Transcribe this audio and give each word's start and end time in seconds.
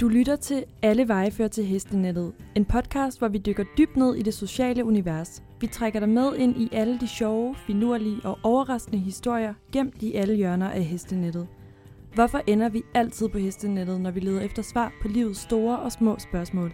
Du 0.00 0.08
lytter 0.08 0.36
til 0.36 0.64
Alle 0.82 1.08
veje 1.08 1.30
fører 1.30 1.48
til 1.48 1.64
hestenettet. 1.64 2.32
En 2.54 2.64
podcast, 2.64 3.18
hvor 3.18 3.28
vi 3.28 3.38
dykker 3.38 3.64
dybt 3.78 3.96
ned 3.96 4.14
i 4.14 4.22
det 4.22 4.34
sociale 4.34 4.84
univers. 4.84 5.42
Vi 5.60 5.66
trækker 5.66 6.00
dig 6.00 6.08
med 6.08 6.36
ind 6.36 6.56
i 6.56 6.68
alle 6.72 7.00
de 7.00 7.08
sjove, 7.08 7.54
finurlige 7.66 8.20
og 8.24 8.38
overraskende 8.42 8.98
historier, 8.98 9.54
gemt 9.72 10.02
i 10.02 10.14
alle 10.14 10.34
hjørner 10.34 10.70
af 10.70 10.84
hestenettet. 10.84 11.48
Hvorfor 12.14 12.40
ender 12.46 12.68
vi 12.68 12.82
altid 12.94 13.28
på 13.28 13.38
hestenettet, 13.38 14.00
når 14.00 14.10
vi 14.10 14.20
leder 14.20 14.40
efter 14.40 14.62
svar 14.62 14.92
på 15.02 15.08
livets 15.08 15.40
store 15.40 15.78
og 15.78 15.92
små 15.92 16.18
spørgsmål? 16.18 16.72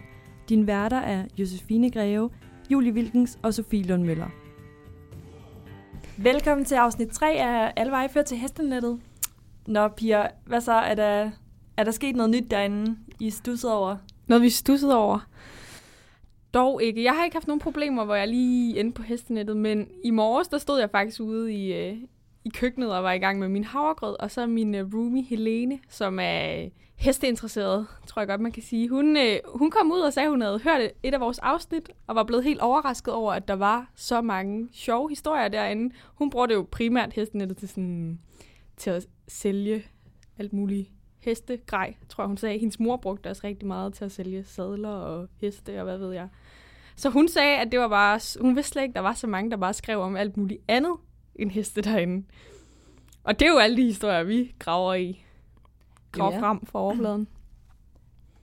Din 0.49 0.67
værter 0.67 0.97
er 0.97 1.25
Josefine 1.37 1.91
Greve, 1.91 2.29
Julie 2.71 2.93
Wilkens 2.93 3.39
og 3.43 3.53
Sofie 3.53 3.83
Lund 3.83 4.03
Møller. 4.03 4.29
Velkommen 6.17 6.65
til 6.65 6.75
afsnit 6.75 7.09
3 7.09 7.27
af 7.27 7.73
Alle 7.75 7.91
veje 7.91 8.09
fører 8.09 8.25
til 8.25 8.37
hestenettet. 8.37 8.99
Nå, 9.67 9.87
piger, 9.87 10.27
hvad 10.45 10.61
så? 10.61 10.73
Er 10.73 10.95
der, 10.95 11.31
er 11.77 11.83
der 11.83 11.91
sket 11.91 12.15
noget 12.15 12.29
nyt 12.31 12.51
derinde, 12.51 12.97
i 13.19 13.29
stussede 13.29 13.73
over? 13.73 13.97
Noget, 14.27 14.41
vi 14.41 14.49
stussede 14.49 14.97
over. 14.97 15.19
Dog 16.53 16.83
ikke. 16.83 17.03
Jeg 17.03 17.13
har 17.13 17.23
ikke 17.23 17.35
haft 17.35 17.47
nogen 17.47 17.59
problemer, 17.59 18.05
hvor 18.05 18.15
jeg 18.15 18.27
lige 18.27 18.79
endte 18.79 18.95
på 18.95 19.03
hestenettet, 19.03 19.57
men 19.57 19.87
i 20.03 20.11
morges, 20.11 20.47
der 20.47 20.57
stod 20.57 20.79
jeg 20.79 20.89
faktisk 20.89 21.21
ude 21.21 21.53
i, 21.53 21.73
øh, 21.73 21.97
i 22.45 22.49
køkkenet 22.49 22.95
og 22.95 23.03
var 23.03 23.11
i 23.11 23.17
gang 23.17 23.39
med 23.39 23.49
min 23.49 23.63
havregrød, 23.63 24.15
og 24.19 24.31
så 24.31 24.47
min 24.47 24.75
øh, 24.75 24.93
roomie 24.93 25.23
Helene, 25.23 25.79
som 25.89 26.19
er 26.19 26.63
øh, 26.63 26.69
hesteinteresseret, 26.95 27.87
tror 28.07 28.21
jeg 28.21 28.27
godt, 28.27 28.41
man 28.41 28.51
kan 28.51 28.63
sige. 28.63 28.89
Hun, 28.89 29.17
øh, 29.17 29.39
hun 29.55 29.71
kom 29.71 29.91
ud 29.91 29.99
og 29.99 30.13
sagde, 30.13 30.25
at 30.25 30.31
hun 30.31 30.41
havde 30.41 30.59
hørt 30.59 30.91
et 31.03 31.13
af 31.13 31.19
vores 31.19 31.39
afsnit, 31.39 31.89
og 32.07 32.15
var 32.15 32.23
blevet 32.23 32.43
helt 32.43 32.61
overrasket 32.61 33.13
over, 33.13 33.33
at 33.33 33.47
der 33.47 33.53
var 33.53 33.91
så 33.95 34.21
mange 34.21 34.67
sjove 34.71 35.09
historier 35.09 35.47
derinde. 35.47 35.95
Hun 36.15 36.29
brugte 36.29 36.53
jo 36.53 36.67
primært 36.71 37.13
hestenettet 37.13 37.57
til, 37.57 37.69
sådan, 37.69 38.19
til 38.77 38.89
at 38.89 39.07
sælge 39.27 39.83
alt 40.39 40.53
muligt 40.53 40.89
hestegrej, 41.25 41.93
tror 42.09 42.23
jeg, 42.23 42.27
hun 42.27 42.37
sagde. 42.37 42.57
Hendes 42.59 42.79
mor 42.79 42.97
brugte 42.97 43.27
også 43.29 43.41
rigtig 43.43 43.67
meget 43.67 43.93
til 43.93 44.05
at 44.05 44.11
sælge 44.11 44.43
sadler 44.43 44.89
og 44.89 45.27
heste 45.41 45.77
og 45.79 45.83
hvad 45.83 45.97
ved 45.97 46.11
jeg. 46.13 46.27
Så 46.95 47.09
hun 47.09 47.27
sagde, 47.27 47.57
at 47.57 47.71
det 47.71 47.79
var 47.79 47.87
bare, 47.87 48.19
hun 48.41 48.55
vidste 48.55 48.71
slet 48.71 48.83
ikke, 48.83 48.93
der 48.93 48.99
var 48.99 49.13
så 49.13 49.27
mange, 49.27 49.51
der 49.51 49.57
bare 49.57 49.73
skrev 49.73 49.99
om 49.99 50.15
alt 50.15 50.37
muligt 50.37 50.61
andet 50.67 50.93
end 51.35 51.51
heste 51.51 51.81
derinde. 51.81 52.25
Og 53.23 53.39
det 53.39 53.45
er 53.47 53.51
jo 53.51 53.57
alle 53.57 53.77
de 53.77 53.83
historier, 53.83 54.23
vi 54.23 54.55
graver 54.59 54.93
i. 54.93 55.23
Graver 56.11 56.33
Ja. 56.33 56.41
frem 56.41 56.65
fra 56.65 56.79
overfladen. 56.79 57.27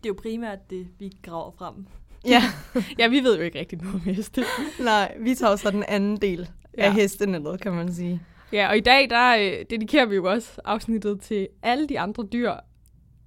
Det 0.02 0.04
er 0.04 0.08
jo 0.08 0.18
primært 0.22 0.70
det, 0.70 0.86
vi 0.98 1.12
graver 1.22 1.50
frem. 1.58 1.86
Ja, 2.26 2.42
Ja, 2.98 3.08
vi 3.08 3.20
ved 3.20 3.36
jo 3.36 3.42
ikke 3.42 3.58
rigtig 3.58 3.78
noget 3.78 3.94
om 3.94 4.00
heste. 4.00 4.44
nej, 4.84 5.16
vi 5.20 5.34
tager 5.34 5.56
så 5.56 5.70
den 5.70 5.84
anden 5.88 6.16
del. 6.16 6.50
Ja. 6.78 6.82
af 6.84 6.92
hestenettet, 6.92 7.60
kan 7.60 7.72
man 7.72 7.92
sige. 7.94 8.22
Ja, 8.52 8.68
og 8.68 8.76
i 8.76 8.80
dag, 8.80 9.10
der 9.10 9.36
øh, 9.36 9.64
dedikerer 9.70 10.06
vi 10.06 10.14
jo 10.14 10.30
også 10.30 10.60
afsnittet 10.64 11.20
til 11.20 11.48
alle 11.62 11.88
de 11.88 12.00
andre 12.00 12.26
dyr, 12.32 12.52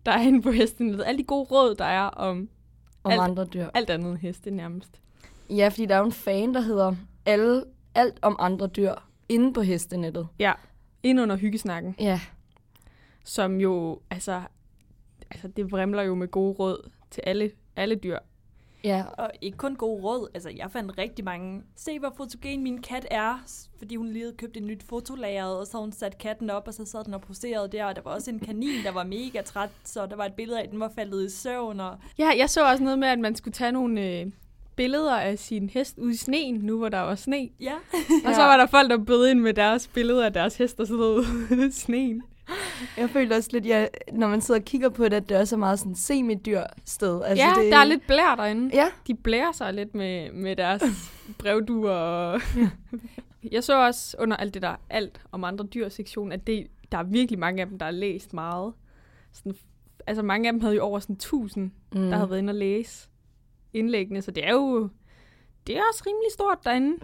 der 0.05 0.11
er 0.11 0.21
inde 0.21 0.41
på 0.41 0.51
hestenettet. 0.51 1.03
Alle 1.05 1.17
de 1.17 1.23
gode 1.23 1.43
råd, 1.51 1.75
der 1.75 1.85
er 1.85 2.01
om 2.07 2.49
Om 3.03 3.11
Alt- 3.11 3.21
andre 3.21 3.45
dyr. 3.45 3.67
alt 3.73 3.89
andet 3.89 4.09
end 4.11 4.17
heste 4.17 4.51
nærmest. 4.51 5.01
Ja, 5.49 5.67
fordi 5.67 5.85
der 5.85 5.95
er 5.95 5.99
jo 5.99 6.05
en 6.05 6.11
fan, 6.11 6.53
der 6.53 6.61
hedder 6.61 6.95
alle, 7.25 7.63
alt 7.95 8.19
om 8.21 8.35
andre 8.39 8.67
dyr 8.67 8.93
inde 9.29 9.53
på 9.53 9.61
hestenettet. 9.61 10.27
Ja, 10.39 10.53
ind 11.03 11.19
under 11.21 11.35
hyggesnakken. 11.35 11.95
Ja, 11.99 12.19
som 13.23 13.59
jo, 13.61 13.99
altså, 14.09 14.41
altså 15.31 15.47
det 15.47 15.71
vrimler 15.71 16.01
jo 16.03 16.15
med 16.15 16.27
gode 16.27 16.53
råd 16.53 16.89
til 17.11 17.21
alle, 17.27 17.51
alle 17.75 17.95
dyr. 17.95 18.17
Ja, 18.85 19.03
Og 19.17 19.31
ikke 19.41 19.57
kun 19.57 19.75
gode 19.75 20.03
råd. 20.03 20.27
Altså, 20.33 20.49
jeg 20.57 20.71
fandt 20.71 20.97
rigtig 20.97 21.25
mange. 21.25 21.63
Se, 21.75 21.99
hvor 21.99 22.13
fotogen 22.17 22.63
min 22.63 22.81
kat 22.81 23.07
er. 23.11 23.43
Fordi 23.77 23.95
hun 23.95 24.07
lige 24.07 24.23
havde 24.23 24.35
købt 24.37 24.57
et 24.57 24.63
nyt 24.63 24.83
fotolager, 24.89 25.45
og 25.45 25.67
så 25.67 25.77
hun 25.77 25.91
sat 25.91 26.17
katten 26.17 26.49
op, 26.49 26.67
og 26.67 26.73
så 26.73 26.85
sad 26.85 27.03
den 27.03 27.13
og 27.13 27.21
poserede 27.21 27.67
der. 27.71 27.85
Og 27.85 27.95
der 27.95 28.01
var 28.01 28.11
også 28.11 28.31
en 28.31 28.39
kanin, 28.39 28.83
der 28.83 28.91
var 28.91 29.03
mega 29.03 29.41
træt, 29.41 29.69
så 29.83 30.05
der 30.05 30.15
var 30.15 30.25
et 30.25 30.33
billede 30.33 30.59
af, 30.59 30.63
at 30.63 30.71
den 30.71 30.79
var 30.79 30.91
faldet 30.95 31.25
i 31.25 31.29
søvn. 31.29 31.79
Og 31.79 31.97
Ja, 32.17 32.31
jeg 32.37 32.49
så 32.49 32.65
også 32.69 32.83
noget 32.83 32.99
med, 32.99 33.07
at 33.07 33.19
man 33.19 33.35
skulle 33.35 33.53
tage 33.53 33.71
nogle 33.71 34.01
øh, 34.01 34.25
billeder 34.75 35.15
af 35.17 35.39
sin 35.39 35.69
hest 35.69 35.97
ude 35.97 36.11
i 36.13 36.15
sneen, 36.15 36.55
nu 36.55 36.77
hvor 36.77 36.89
der 36.89 36.99
var 36.99 37.15
sne. 37.15 37.49
ja, 37.59 37.73
Og 38.25 38.35
så 38.35 38.41
var 38.41 38.57
der 38.57 38.65
folk, 38.65 38.89
der 38.89 38.97
bød 38.97 39.27
ind 39.27 39.39
med 39.39 39.53
deres 39.53 39.87
billeder 39.87 40.25
af 40.25 40.33
deres 40.33 40.57
hest, 40.57 40.77
der 40.77 40.85
sidder 40.85 41.07
ude 41.07 41.67
i 41.67 41.71
sneen. 41.71 42.21
Jeg 42.97 43.09
føler 43.09 43.35
også 43.35 43.49
lidt, 43.53 43.65
ja, 43.65 43.87
når 44.13 44.27
man 44.27 44.41
sidder 44.41 44.59
og 44.59 44.65
kigger 44.65 44.89
på 44.89 45.03
det, 45.03 45.13
at 45.13 45.29
det 45.29 45.37
også 45.37 45.55
er 45.55 45.59
meget 45.59 45.79
sådan 45.79 45.95
semidyr 45.95 46.63
sted. 46.85 47.21
Altså, 47.23 47.45
ja, 47.45 47.53
det, 47.63 47.71
der 47.71 47.77
er 47.77 47.83
lidt 47.83 48.07
blær 48.07 48.35
derinde. 48.35 48.69
Ja, 48.73 48.87
De 49.07 49.15
blærer 49.15 49.51
sig 49.51 49.73
lidt 49.73 49.95
med, 49.95 50.31
med 50.31 50.55
deres 50.55 50.83
brevduer. 51.39 51.91
Og 51.91 52.41
jeg 53.51 53.63
så 53.63 53.85
også 53.85 54.17
under 54.19 54.37
alt 54.37 54.53
det 54.53 54.61
der 54.61 54.75
alt 54.89 55.21
om 55.31 55.43
andre 55.43 55.65
dyr 55.65 55.89
sektion, 55.89 56.31
at 56.31 56.47
det, 56.47 56.67
der 56.91 56.97
er 56.97 57.03
virkelig 57.03 57.39
mange 57.39 57.61
af 57.61 57.67
dem, 57.67 57.79
der 57.79 57.85
har 57.85 57.91
læst 57.91 58.33
meget. 58.33 58.73
Sådan, 59.31 59.55
altså 60.07 60.23
mange 60.23 60.47
af 60.47 60.53
dem 60.53 60.61
havde 60.61 60.75
jo 60.75 60.81
over 60.81 60.99
sådan 60.99 61.15
1000 61.15 61.71
mm. 61.93 62.01
der 62.09 62.15
havde 62.15 62.29
været 62.29 62.39
inde 62.39 62.51
og 62.51 62.55
læse 62.55 63.09
indlæggene, 63.73 64.21
så 64.21 64.31
det 64.31 64.47
er 64.47 64.53
jo 64.53 64.89
det 65.67 65.77
er 65.77 65.81
også 65.91 66.03
rimelig 66.07 66.31
stort 66.33 66.57
derinde. 66.63 66.97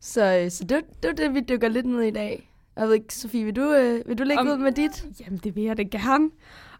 Så, 0.00 0.38
øh, 0.38 0.50
så 0.50 0.64
det, 0.64 0.84
det 1.02 1.08
er 1.08 1.14
det, 1.14 1.34
vi 1.34 1.40
dykker 1.40 1.68
lidt 1.68 1.86
ned 1.86 2.00
i 2.00 2.10
dag. 2.10 2.51
Jeg 2.76 2.86
ved 2.86 2.94
ikke, 2.94 3.14
Sofie, 3.14 3.44
vil 3.44 3.56
du, 3.56 3.72
øh, 3.74 4.08
vil 4.08 4.18
du 4.18 4.24
lægge 4.24 4.40
Om- 4.40 4.48
ud 4.48 4.56
med 4.56 4.72
dit? 4.72 5.06
Jamen, 5.20 5.40
det 5.44 5.56
vil 5.56 5.64
jeg 5.64 5.76
da 5.76 5.82
gerne. 5.82 6.30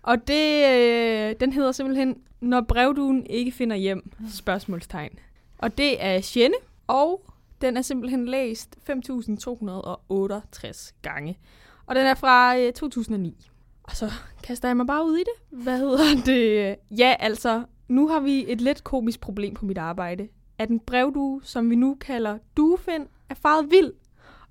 Og 0.02 0.28
det, 0.28 0.64
øh, 0.70 1.34
den 1.40 1.52
hedder 1.52 1.72
simpelthen, 1.72 2.16
når 2.40 2.60
brevduen 2.60 3.26
ikke 3.26 3.52
finder 3.52 3.76
hjem, 3.76 4.10
spørgsmålstegn. 4.30 5.18
Og 5.58 5.78
det 5.78 6.04
er 6.04 6.20
Sjenne, 6.20 6.54
og 6.86 7.24
den 7.60 7.76
er 7.76 7.82
simpelthen 7.82 8.26
læst 8.28 8.76
5.268 8.90 10.92
gange. 11.02 11.38
Og 11.86 11.94
den 11.94 12.06
er 12.06 12.14
fra 12.14 12.58
øh, 12.58 12.72
2009. 12.72 13.48
Og 13.82 13.96
så 13.96 14.10
kaster 14.42 14.68
jeg 14.68 14.76
mig 14.76 14.86
bare 14.86 15.06
ud 15.06 15.16
i 15.16 15.20
det. 15.20 15.62
Hvad 15.62 15.78
hedder 15.78 16.04
det? 16.26 16.76
Ja, 16.98 17.14
altså, 17.18 17.62
nu 17.88 18.08
har 18.08 18.20
vi 18.20 18.44
et 18.48 18.60
lidt 18.60 18.84
komisk 18.84 19.20
problem 19.20 19.54
på 19.54 19.64
mit 19.66 19.78
arbejde. 19.78 20.28
At 20.58 20.68
en 20.68 20.80
brevdue, 20.80 21.40
som 21.44 21.70
vi 21.70 21.76
nu 21.76 21.96
kalder 22.00 22.38
duefind, 22.56 23.06
er 23.28 23.34
faret 23.34 23.70
vild. 23.70 23.92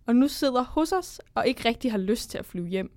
Og 0.05 0.15
nu 0.15 0.27
sidder 0.27 0.63
hos 0.63 0.91
os 0.91 1.21
og 1.35 1.47
ikke 1.47 1.69
rigtig 1.69 1.91
har 1.91 1.97
lyst 1.97 2.29
til 2.29 2.37
at 2.37 2.45
flyve 2.45 2.67
hjem. 2.67 2.91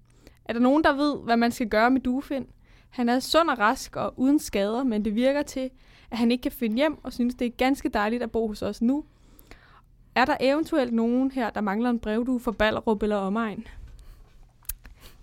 Er 0.45 0.53
der 0.53 0.61
nogen, 0.61 0.85
der 0.85 0.93
ved, 0.93 1.19
hvad 1.25 1.37
man 1.37 1.53
skal 1.53 1.69
gøre 1.69 1.91
med 1.91 2.01
duefind? 2.01 2.47
Han 2.91 3.09
er 3.09 3.21
sund 3.21 3.51
og 3.51 3.59
rask 3.59 3.97
og 3.97 4.15
uden 4.17 4.39
skader, 4.39 4.85
men 4.85 5.05
det 5.05 5.15
virker 5.15 5.43
til, 5.43 5.71
at 6.11 6.19
han 6.19 6.31
ikke 6.31 6.43
kan 6.43 6.53
finde 6.53 6.77
hjem 6.77 7.05
og 7.05 7.13
synes, 7.13 7.35
det 7.35 7.47
er 7.47 7.51
ganske 7.51 7.89
dejligt 7.89 8.23
at 8.23 8.31
bo 8.31 8.49
hos 8.49 8.63
os 8.63 8.83
nu. 8.83 9.05
Er 10.15 10.25
der 10.25 10.37
eventuelt 10.41 10.93
nogen 10.93 11.31
her, 11.31 11.51
der 11.51 11.61
mangler 11.61 11.91
en 11.91 11.99
brevdue 11.99 12.41
for 12.41 12.53
Ballerup 12.53 13.03
eller 13.03 13.17
omegn? 13.17 13.67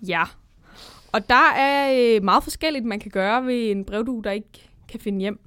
Ja. 0.07 0.23
Og 1.11 1.29
der 1.29 1.51
er 1.55 2.15
øh, 2.15 2.23
meget 2.23 2.43
forskelligt, 2.43 2.85
man 2.85 2.99
kan 2.99 3.11
gøre 3.11 3.45
ved 3.45 3.71
en 3.71 3.85
brevdue, 3.85 4.23
der 4.23 4.31
ikke 4.31 4.69
kan 4.87 4.99
finde 4.99 5.19
hjem. 5.19 5.39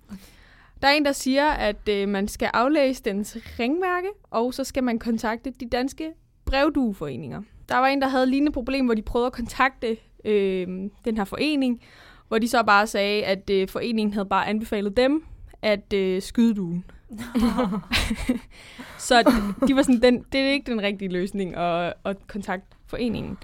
Der 0.82 0.88
er 0.88 0.92
en, 0.92 1.04
der 1.04 1.12
siger, 1.12 1.50
at 1.50 1.88
øh, 1.88 2.08
man 2.08 2.28
skal 2.28 2.50
aflæse 2.54 3.02
dens 3.02 3.36
ringmærke, 3.58 4.08
og 4.30 4.54
så 4.54 4.64
skal 4.64 4.84
man 4.84 4.98
kontakte 4.98 5.50
de 5.50 5.68
danske 5.68 6.12
brevdueforeninger. 6.54 7.42
Der 7.68 7.76
var 7.76 7.86
en, 7.86 8.00
der 8.00 8.08
havde 8.08 8.26
lignende 8.26 8.52
problem, 8.52 8.84
hvor 8.84 8.94
de 8.94 9.02
prøvede 9.02 9.26
at 9.26 9.32
kontakte 9.32 9.96
øh, 10.24 10.66
den 11.04 11.16
her 11.16 11.24
forening, 11.24 11.80
hvor 12.28 12.38
de 12.38 12.48
så 12.48 12.62
bare 12.62 12.86
sagde, 12.86 13.24
at 13.24 13.50
øh, 13.50 13.68
foreningen 13.68 14.12
havde 14.12 14.26
bare 14.26 14.46
anbefalet 14.48 14.96
dem 14.96 15.24
at 15.62 15.92
øh, 15.92 16.22
skyde 16.22 16.54
duen. 16.54 16.84
så 18.98 19.20
d- 19.20 19.66
de 19.66 19.76
var 19.76 19.82
sådan, 19.82 20.02
den, 20.02 20.24
det 20.32 20.40
er 20.40 20.50
ikke 20.50 20.70
den 20.70 20.82
rigtige 20.82 21.08
løsning 21.12 21.56
at, 21.56 21.92
at 22.04 22.26
kontakte 22.26 22.76
foreningen. 22.86 23.38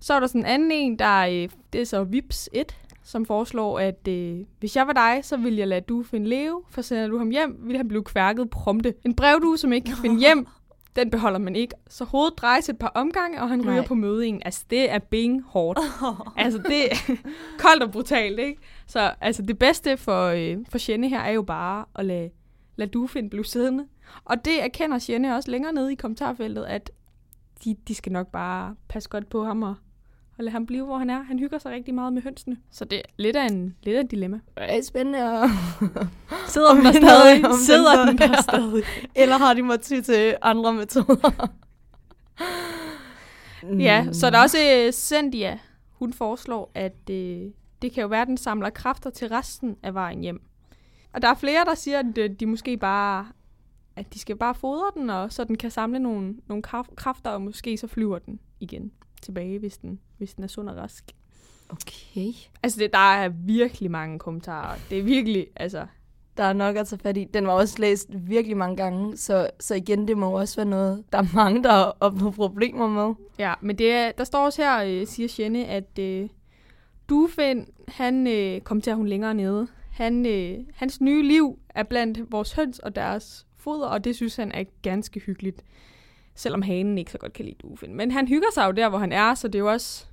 Så 0.00 0.14
er 0.14 0.20
der 0.20 0.26
sådan 0.26 0.40
en 0.40 0.46
anden 0.46 0.70
en, 0.72 0.98
der 0.98 1.20
øh, 1.26 1.48
det 1.72 1.80
er 1.80 1.84
så 1.84 2.04
Vips 2.04 2.50
1, 2.52 2.76
som 3.02 3.26
foreslår, 3.26 3.78
at 3.78 4.08
øh, 4.08 4.38
hvis 4.60 4.76
jeg 4.76 4.86
var 4.86 4.92
dig, 4.92 5.20
så 5.22 5.36
ville 5.36 5.58
jeg 5.58 5.68
lade 5.68 5.80
du 5.80 6.02
finde 6.02 6.28
leve, 6.28 6.62
for 6.70 6.82
sender 6.82 7.08
du 7.08 7.18
ham 7.18 7.30
hjem, 7.30 7.56
ville 7.60 7.76
han 7.76 7.88
blive 7.88 8.04
kværket 8.04 8.50
prompte. 8.50 8.94
En 9.04 9.14
brevdue, 9.16 9.58
som 9.58 9.72
ikke 9.72 9.86
kan 9.86 9.96
finde 9.96 10.20
hjem, 10.26 10.46
den 10.96 11.10
beholder 11.10 11.38
man 11.38 11.56
ikke. 11.56 11.74
Så 11.88 12.04
hovedet 12.04 12.38
drejes 12.38 12.68
et 12.68 12.78
par 12.78 12.92
omgange, 12.94 13.42
og 13.42 13.48
han 13.48 13.62
ryger 13.62 13.74
Nej. 13.74 13.86
på 13.86 13.94
mødingen. 13.94 14.42
Altså, 14.44 14.64
det 14.70 14.90
er 14.90 14.98
bing 14.98 15.44
hårdt. 15.46 15.80
altså, 16.36 16.58
det 16.58 16.92
er 16.92 16.96
koldt 17.58 17.82
og 17.82 17.90
brutalt, 17.92 18.38
ikke? 18.38 18.62
Så 18.86 19.14
altså, 19.20 19.42
det 19.42 19.58
bedste 19.58 19.96
for, 19.96 20.26
øh, 20.26 20.56
for 20.68 20.90
Jenny 20.90 21.08
her 21.08 21.20
er 21.20 21.30
jo 21.30 21.42
bare 21.42 21.84
at 21.94 22.04
lade, 22.04 22.30
lade 22.76 22.90
Duefind 22.90 23.30
blive 23.30 23.44
siddende. 23.44 23.86
Og 24.24 24.44
det 24.44 24.64
erkender 24.64 25.06
Jenny 25.08 25.28
også 25.28 25.50
længere 25.50 25.72
nede 25.72 25.92
i 25.92 25.96
kommentarfeltet, 25.96 26.64
at 26.64 26.90
de, 27.64 27.76
de 27.88 27.94
skal 27.94 28.12
nok 28.12 28.26
bare 28.32 28.76
passe 28.88 29.08
godt 29.08 29.28
på 29.28 29.44
ham 29.44 29.62
og, 29.62 29.74
og 30.38 30.44
lade 30.44 30.52
ham 30.52 30.66
blive, 30.66 30.84
hvor 30.84 30.98
han 30.98 31.10
er. 31.10 31.22
Han 31.22 31.38
hygger 31.38 31.58
sig 31.58 31.72
rigtig 31.72 31.94
meget 31.94 32.12
med 32.12 32.22
hønsene. 32.22 32.56
Så 32.70 32.84
det 32.84 32.98
er 32.98 33.02
lidt 33.16 33.36
af 33.36 33.46
en, 33.46 33.76
lidt 33.82 33.96
af 33.96 34.00
et 34.00 34.10
dilemma. 34.10 34.40
Det 34.58 34.76
er 34.76 34.82
spændende. 34.82 35.18
at- 35.42 35.50
Sidder 36.46 36.70
Om 36.70 36.76
den 36.76 36.84
der 36.84 36.92
stadig? 36.92 37.44
om 37.44 37.50
den 37.50 37.58
Sidder 37.60 37.94
så- 37.94 38.06
den 38.10 38.18
der 38.18 38.42
stadig? 38.42 38.82
Eller 39.14 39.38
har 39.38 39.54
de 39.54 39.62
måttet 39.62 39.86
ty 39.86 40.00
til 40.12 40.36
andre 40.42 40.72
metoder? 40.72 41.48
Ja, 43.78 44.06
så 44.12 44.26
er 44.26 44.30
der 44.30 44.42
også 44.42 44.58
øh, 44.86 44.92
Sendia. 44.92 45.58
Hun 45.92 46.12
foreslår, 46.12 46.70
at 46.74 47.10
øh, 47.10 47.42
det 47.82 47.92
kan 47.92 48.02
jo 48.02 48.06
være, 48.08 48.22
at 48.22 48.28
den 48.28 48.36
samler 48.36 48.70
kræfter 48.70 49.10
til 49.10 49.28
resten 49.28 49.76
af 49.82 49.94
vejen 49.94 50.20
hjem. 50.20 50.42
Og 51.12 51.22
der 51.22 51.28
er 51.28 51.34
flere, 51.34 51.64
der 51.64 51.74
siger, 51.74 51.98
at 51.98 52.18
øh, 52.18 52.30
de 52.40 52.46
måske 52.46 52.76
bare 52.76 53.26
at 53.96 54.14
de 54.14 54.18
skal 54.18 54.36
bare 54.36 54.54
fodre 54.54 54.90
den, 54.94 55.10
og 55.10 55.32
så 55.32 55.44
den 55.44 55.56
kan 55.56 55.70
samle 55.70 55.98
nogle, 55.98 56.34
nogle 56.46 56.62
kræfter, 56.96 57.30
og 57.30 57.42
måske 57.42 57.76
så 57.76 57.86
flyver 57.86 58.18
den 58.18 58.40
igen 58.60 58.92
tilbage, 59.24 59.58
hvis 59.58 59.78
den, 59.78 60.00
hvis 60.18 60.34
den 60.34 60.44
er 60.44 60.48
sund 60.48 60.68
og 60.68 60.76
rask. 60.76 61.04
Okay. 61.68 62.32
Altså, 62.62 62.80
det, 62.80 62.92
der 62.92 62.98
er 62.98 63.28
virkelig 63.28 63.90
mange 63.90 64.18
kommentarer. 64.18 64.78
Det 64.90 64.98
er 64.98 65.02
virkelig, 65.02 65.46
altså... 65.56 65.86
Der 66.36 66.44
er 66.44 66.52
nok 66.52 66.76
at 66.76 66.86
tage 66.86 66.98
fat 66.98 67.16
i. 67.16 67.24
Den 67.34 67.46
var 67.46 67.52
også 67.52 67.76
læst 67.78 68.08
virkelig 68.12 68.56
mange 68.56 68.76
gange, 68.76 69.16
så, 69.16 69.50
så 69.60 69.74
igen, 69.74 70.08
det 70.08 70.18
må 70.18 70.40
også 70.40 70.56
være 70.56 70.66
noget, 70.66 71.04
der 71.12 71.18
er 71.18 71.34
mange, 71.34 71.62
der 71.62 71.70
har 71.70 71.96
opnået 72.00 72.34
problemer 72.34 72.88
med. 72.88 73.14
Ja, 73.38 73.54
men 73.60 73.78
det 73.78 73.92
er, 73.92 74.12
der 74.12 74.24
står 74.24 74.44
også 74.44 74.62
her, 74.62 74.84
øh, 74.84 75.06
siger 75.06 75.34
Jenny, 75.38 75.64
at 75.64 75.98
øh, 75.98 76.28
Duefind, 77.08 77.66
han 77.88 78.26
øh, 78.26 78.60
kom 78.60 78.80
til 78.80 78.90
at 78.90 78.96
hun 78.96 79.06
længere 79.06 79.34
nede. 79.34 79.68
Han, 79.90 80.26
øh, 80.26 80.58
hans 80.74 81.00
nye 81.00 81.22
liv 81.22 81.58
er 81.68 81.82
blandt 81.82 82.32
vores 82.32 82.52
høns 82.52 82.78
og 82.78 82.96
deres 82.96 83.46
foder, 83.56 83.86
og 83.86 84.04
det 84.04 84.16
synes 84.16 84.36
han 84.36 84.52
er 84.52 84.64
ganske 84.82 85.20
hyggeligt. 85.20 85.64
Selvom 86.34 86.62
hanen 86.62 86.98
ikke 86.98 87.10
så 87.10 87.18
godt 87.18 87.32
kan 87.32 87.44
lide 87.44 87.56
Duefind. 87.62 87.94
Men 87.94 88.10
han 88.10 88.28
hygger 88.28 88.48
sig 88.54 88.66
jo 88.66 88.70
der, 88.72 88.88
hvor 88.88 88.98
han 88.98 89.12
er, 89.12 89.34
så 89.34 89.48
det 89.48 89.54
er 89.54 89.58
jo 89.58 89.70
også 89.70 90.06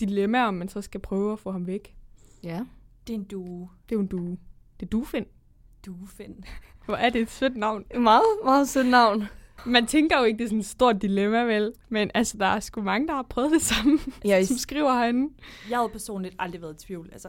dilemma, 0.00 0.46
om 0.46 0.54
man 0.54 0.68
så 0.68 0.82
skal 0.82 1.00
prøve 1.00 1.32
at 1.32 1.38
få 1.38 1.52
ham 1.52 1.66
væk. 1.66 1.94
Ja. 2.42 2.60
Det 3.06 3.14
er 3.14 3.18
en 3.18 3.24
due. 3.24 3.68
Det 3.88 3.94
er 3.94 3.96
jo 3.96 4.00
en 4.00 4.06
due. 4.06 4.38
Det 4.80 4.86
er 4.86 4.90
Duefind. 4.90 5.26
Duefind. 5.86 6.34
Hvor 6.86 6.94
er 6.94 7.10
det 7.10 7.20
et 7.20 7.30
sødt 7.30 7.56
navn. 7.56 7.84
Meget, 7.98 8.22
meget 8.44 8.68
sødt 8.68 8.86
navn. 8.86 9.24
Man 9.66 9.86
tænker 9.86 10.18
jo 10.18 10.24
ikke, 10.24 10.38
det 10.38 10.44
er 10.44 10.48
sådan 10.48 10.58
et 10.58 10.66
stort 10.66 11.02
dilemma, 11.02 11.42
vel? 11.42 11.72
Men 11.88 12.10
altså, 12.14 12.38
der 12.38 12.46
er 12.46 12.60
sgu 12.60 12.82
mange, 12.82 13.08
der 13.08 13.14
har 13.14 13.22
prøvet 13.22 13.52
det 13.52 13.62
samme, 13.62 13.98
Ja, 14.24 14.42
som 14.44 14.56
skriver 14.56 14.94
herinde. 14.94 15.34
Jeg 15.70 15.78
havde 15.78 15.88
personligt 15.92 16.34
aldrig 16.38 16.62
været 16.62 16.82
i 16.82 16.86
tvivl. 16.86 17.08
Altså, 17.12 17.28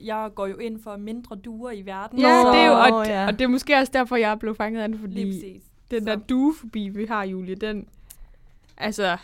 jeg 0.00 0.30
går 0.34 0.46
jo 0.46 0.56
ind 0.56 0.82
for 0.82 0.96
mindre 0.96 1.36
duer 1.36 1.70
i 1.70 1.82
verden. 1.86 2.18
Ja, 2.18 2.42
Nå, 2.42 2.52
det 2.52 2.58
er 2.58 2.66
jo, 2.66 2.72
og, 2.72 3.06
ja. 3.06 3.20
ja. 3.20 3.26
og 3.26 3.32
det 3.32 3.44
er 3.44 3.48
måske 3.48 3.76
også 3.76 3.92
derfor, 3.94 4.16
jeg 4.16 4.38
blev 4.38 4.54
fanget 4.54 4.82
af 4.82 4.88
den, 4.88 5.10
Lige 5.10 5.32
fordi 5.40 5.62
den 5.92 6.06
der 6.06 6.18
Så 6.18 6.24
duefobi, 6.28 6.88
vi 6.88 7.06
har, 7.06 7.24
Julie, 7.24 7.54
den, 7.54 7.86
altså, 8.76 9.16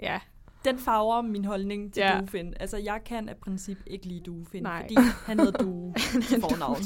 ja, 0.00 0.20
Den 0.64 0.78
farver 0.78 1.22
min 1.22 1.44
holdning 1.44 1.92
til 1.94 2.00
Ja. 2.00 2.18
duefind. 2.20 2.54
Altså, 2.60 2.76
jeg 2.76 3.00
kan 3.04 3.28
af 3.28 3.36
princip 3.36 3.78
ikke 3.86 4.06
lide 4.06 4.20
duefind, 4.20 4.62
Nej. 4.62 4.82
fordi 4.82 4.94
han 5.26 5.38
hedder 5.40 5.58
due 5.64 5.94
til 6.28 6.40
fornavn. 6.40 6.76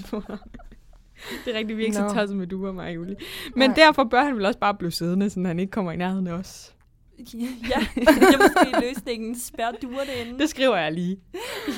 det 1.44 1.54
er 1.54 1.58
rigtig, 1.58 1.76
vi 1.76 1.82
er 1.82 1.86
ikke 1.86 2.00
Nå. 2.00 2.08
så 2.08 2.14
tosset 2.14 2.36
med 2.36 2.46
duer, 2.46 2.72
mig 2.72 2.86
og 2.88 2.94
Julie. 2.94 3.16
Men 3.56 3.70
Nej. 3.70 3.74
derfor 3.76 4.04
bør 4.04 4.24
han 4.24 4.36
vel 4.36 4.44
også 4.46 4.58
bare 4.58 4.74
blive 4.74 4.90
siddende, 4.90 5.30
så 5.30 5.40
han 5.40 5.58
ikke 5.60 5.70
kommer 5.70 5.92
i 5.92 5.96
nærheden 5.96 6.26
af 6.26 6.32
os. 6.32 6.74
Ja, 7.18 7.86
det 8.04 8.08
er 8.08 8.38
måske 8.38 8.80
løsningen. 8.80 9.38
Spær 9.38 9.70
duerne 9.82 10.12
inde. 10.26 10.38
Det 10.38 10.48
skriver 10.48 10.76
jeg 10.76 10.92
lige. 10.92 11.16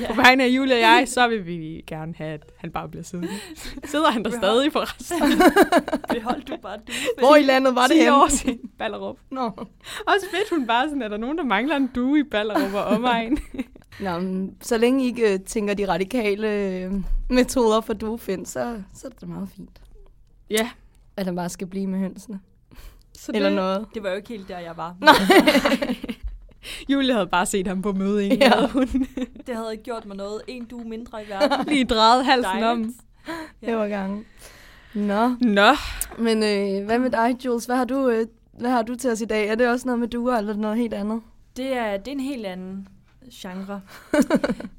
ja. 0.01 0.07
På 0.07 0.13
vegne 0.13 0.43
af 0.43 0.47
Julie 0.47 0.73
og 0.75 0.79
jeg, 0.79 1.03
så 1.07 1.27
vil 1.27 1.45
vi 1.45 1.83
gerne 1.87 2.13
have, 2.17 2.33
at 2.33 2.43
han 2.57 2.71
bare 2.71 2.89
bliver 2.89 3.03
siddende. 3.03 3.33
Sidder 3.85 4.11
han 4.11 4.23
der 4.23 4.29
Behold. 4.29 4.43
stadig 4.43 4.71
forresten? 4.71 5.41
Behold 6.09 6.41
du 6.51 6.57
bare 6.61 6.77
duefind. 6.77 7.17
Hvor 7.19 7.35
i 7.35 7.41
landet 7.43 7.75
var 7.75 7.81
det 7.87 7.91
10 7.91 7.97
henne? 7.97 8.13
år 8.15 8.27
siden. 8.29 8.59
Ballerup. 8.77 9.17
Nå. 9.31 9.41
Også 10.07 10.25
fedt, 10.31 10.49
hun 10.57 10.67
bare 10.67 10.87
sådan, 10.87 11.01
er 11.01 11.07
der 11.07 11.17
nogen, 11.17 11.37
der 11.37 11.43
mangler 11.43 11.75
en 11.75 11.87
due 11.95 12.19
i 12.19 12.23
Ballerup 12.23 12.73
og 12.73 12.83
omegn? 12.85 13.37
Nå, 13.99 14.19
men 14.19 14.55
så 14.61 14.77
længe 14.77 15.03
I 15.03 15.07
ikke 15.07 15.33
øh, 15.33 15.39
tænker 15.39 15.73
de 15.73 15.87
radikale 15.87 16.47
øh, 16.53 16.93
metoder 17.29 17.81
for 17.81 17.93
duefind, 17.93 18.45
så, 18.45 18.81
så 18.93 19.07
er 19.07 19.11
det 19.19 19.29
meget 19.29 19.49
fint. 19.55 19.81
ja. 20.49 20.69
At 21.17 21.25
han 21.25 21.35
bare 21.35 21.49
skal 21.49 21.67
blive 21.67 21.87
med 21.87 21.99
hønsene. 21.99 22.39
Så 23.19 23.31
Eller 23.35 23.49
det, 23.49 23.55
noget. 23.55 23.85
Det 23.93 24.03
var 24.03 24.09
jo 24.09 24.15
ikke 24.15 24.29
helt 24.29 24.47
der, 24.47 24.59
jeg 24.59 24.77
var. 24.77 24.95
Julie 26.89 27.13
havde 27.13 27.27
bare 27.27 27.45
set 27.45 27.67
ham 27.67 27.81
på 27.81 27.93
møde, 27.93 28.23
ikke? 28.23 28.35
Ja. 28.45 28.61
Ja. 28.61 28.67
Hun 28.67 28.87
Det 29.47 29.55
havde 29.55 29.71
ikke 29.71 29.83
gjort 29.83 30.05
mig 30.05 30.17
noget. 30.17 30.41
En 30.47 30.65
due 30.65 30.83
mindre 30.83 31.23
i 31.23 31.29
verden. 31.29 31.65
lige 31.67 31.85
drejet 31.85 32.25
halsen 32.25 32.63
om. 32.63 32.77
Dejligt. 32.77 32.97
Det 33.65 33.75
var 33.75 33.87
gange. 33.87 34.23
Nå, 34.93 35.27
Nå, 35.41 35.71
men 36.19 36.43
øh, 36.43 36.85
hvad 36.85 36.99
med 36.99 37.09
dig, 37.09 37.45
Jules? 37.45 37.65
Hvad 37.65 37.75
har, 37.75 37.85
du, 37.85 38.09
øh, 38.09 38.27
hvad 38.59 38.69
har 38.69 38.81
du 38.81 38.95
til 38.95 39.11
os 39.11 39.21
i 39.21 39.25
dag? 39.25 39.47
Er 39.47 39.55
det 39.55 39.67
også 39.67 39.85
noget 39.87 39.99
med 39.99 40.07
duer, 40.07 40.37
eller 40.37 40.53
er 40.53 40.57
noget 40.57 40.77
helt 40.77 40.93
andet? 40.93 41.21
Det 41.57 41.73
er, 41.77 41.97
det 41.97 42.07
er 42.07 42.11
en 42.11 42.19
helt 42.19 42.45
anden 42.45 42.87
genre. 43.33 43.81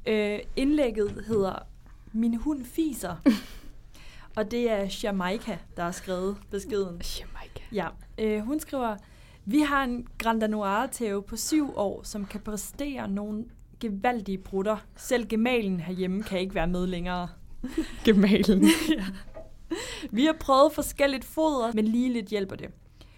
øh, 0.07 0.39
indlægget 0.55 1.23
hedder 1.27 1.55
Min 2.13 2.35
hund 2.35 2.65
fiser. 2.65 3.15
Og 4.35 4.51
det 4.51 4.71
er 4.71 4.99
Jamaica, 5.03 5.57
der 5.77 5.83
har 5.83 5.91
skrevet 5.91 6.37
beskeden. 6.51 7.01
Jamaica. 7.19 7.40
Ja, 7.73 7.87
øh, 8.17 8.39
hun 8.39 8.59
skriver, 8.59 8.95
vi 9.45 9.59
har 9.59 9.83
en 9.83 10.07
Grand 10.17 10.43
Noir 10.43 10.87
Theo 10.91 11.19
på 11.19 11.35
syv 11.35 11.73
år, 11.75 12.03
som 12.03 12.25
kan 12.25 12.41
præstere 12.41 13.07
nogle 13.07 13.45
gevaldige 13.79 14.37
brutter. 14.37 14.77
Selv 14.95 15.27
gemalen 15.27 15.79
herhjemme 15.79 16.23
kan 16.23 16.39
ikke 16.39 16.55
være 16.55 16.67
med 16.67 16.87
længere. 16.87 17.27
Gemalen. 18.05 18.65
Vi 20.11 20.25
har 20.25 20.35
prøvet 20.39 20.73
forskelligt 20.73 21.25
foder, 21.25 21.71
men 21.73 21.87
lige 21.87 22.13
lidt 22.13 22.27
hjælper 22.27 22.55
det. 22.55 22.69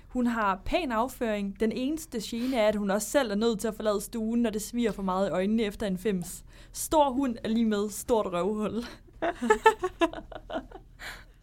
Hun 0.07 0.27
har 0.27 0.61
pæn 0.65 0.91
afføring. 0.91 1.59
Den 1.59 1.71
eneste 1.71 2.19
gene 2.23 2.57
er, 2.57 2.67
at 2.67 2.75
hun 2.75 2.91
også 2.91 3.09
selv 3.09 3.31
er 3.31 3.35
nødt 3.35 3.59
til 3.59 3.67
at 3.67 3.75
forlade 3.75 4.01
stuen, 4.01 4.41
når 4.41 4.49
det 4.49 4.61
sviger 4.61 4.91
for 4.91 5.03
meget 5.03 5.27
i 5.27 5.31
øjnene 5.31 5.63
efter 5.63 5.87
en 5.87 5.97
fems. 5.97 6.43
Stor 6.71 7.09
hund 7.09 7.35
er 7.43 7.49
lige 7.49 7.65
med 7.65 7.89
stort 7.89 8.25
røvhul. 8.25 8.73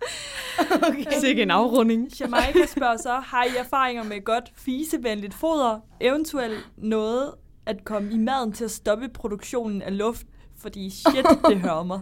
Okay. 0.88 1.04
Sikke 1.20 1.42
en 1.42 1.50
afrunding. 1.50 2.08
Jamaica 2.20 2.66
spørger 2.66 2.96
så, 2.96 3.12
har 3.24 3.44
I 3.44 3.48
erfaringer 3.58 4.02
med 4.04 4.24
godt 4.24 4.52
fisevenligt 4.56 5.34
foder? 5.34 5.80
Eventuelt 6.00 6.68
noget 6.76 7.34
at 7.66 7.84
komme 7.84 8.12
i 8.12 8.18
maden 8.18 8.52
til 8.52 8.64
at 8.64 8.70
stoppe 8.70 9.08
produktionen 9.08 9.82
af 9.82 9.98
luft? 9.98 10.26
Fordi 10.58 10.90
shit, 10.90 11.26
det 11.48 11.58
hører 11.66 11.82
mig. 11.82 12.00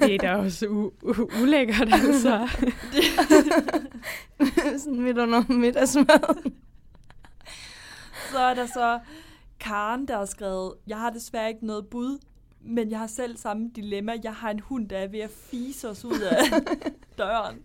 Det 0.00 0.14
er 0.14 0.18
da 0.18 0.34
også 0.36 0.66
u- 0.66 1.06
u- 1.08 1.42
ulækkert, 1.42 1.88
altså. 1.92 2.48
Sådan 4.84 5.00
midt 5.02 5.18
under 5.18 5.42
middagsmaden. 5.52 6.54
Så 8.30 8.38
er 8.38 8.54
der 8.54 8.66
så 8.66 8.98
Karen, 9.60 10.08
der 10.08 10.18
har 10.18 10.24
skrevet, 10.24 10.74
jeg 10.86 10.98
har 10.98 11.10
desværre 11.10 11.48
ikke 11.48 11.66
noget 11.66 11.86
bud, 11.86 12.18
men 12.68 12.90
jeg 12.90 12.98
har 12.98 13.06
selv 13.06 13.36
samme 13.36 13.70
dilemma. 13.76 14.12
Jeg 14.24 14.34
har 14.34 14.50
en 14.50 14.60
hund, 14.60 14.88
der 14.88 14.98
er 14.98 15.08
ved 15.08 15.20
at 15.20 15.30
fise 15.30 15.88
os 15.90 16.04
ud 16.04 16.20
af 16.20 16.36
døren. 17.18 17.56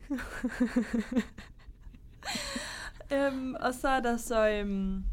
øhm, 3.14 3.56
og 3.60 3.74
så 3.74 3.88
er 3.88 4.00
der 4.00 4.18
så... 4.18 4.50
Øhm, 4.50 5.04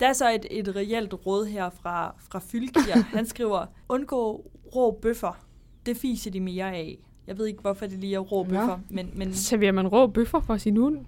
der 0.00 0.08
er 0.08 0.12
så 0.12 0.30
et, 0.34 0.46
et 0.50 0.76
reelt 0.76 1.14
råd 1.26 1.46
her 1.46 1.70
fra, 1.70 2.14
fra 2.30 2.38
Fylkier. 2.38 3.02
Han 3.02 3.26
skriver, 3.26 3.66
undgå 3.88 4.50
rå 4.74 4.98
bøffer. 5.02 5.44
Det 5.86 5.96
fiser 5.96 6.30
de 6.30 6.40
mere 6.40 6.72
af. 6.74 6.98
Jeg 7.26 7.38
ved 7.38 7.46
ikke, 7.46 7.60
hvorfor 7.60 7.86
det 7.86 7.98
lige 7.98 8.14
er 8.14 8.18
rå 8.18 8.42
bøffer, 8.44 8.78
men, 8.90 9.10
men 9.14 9.34
Serverer 9.34 9.72
man 9.72 9.88
rå 9.88 10.06
bøffer 10.06 10.40
for 10.40 10.56
sin 10.56 10.76
hund? 10.76 10.98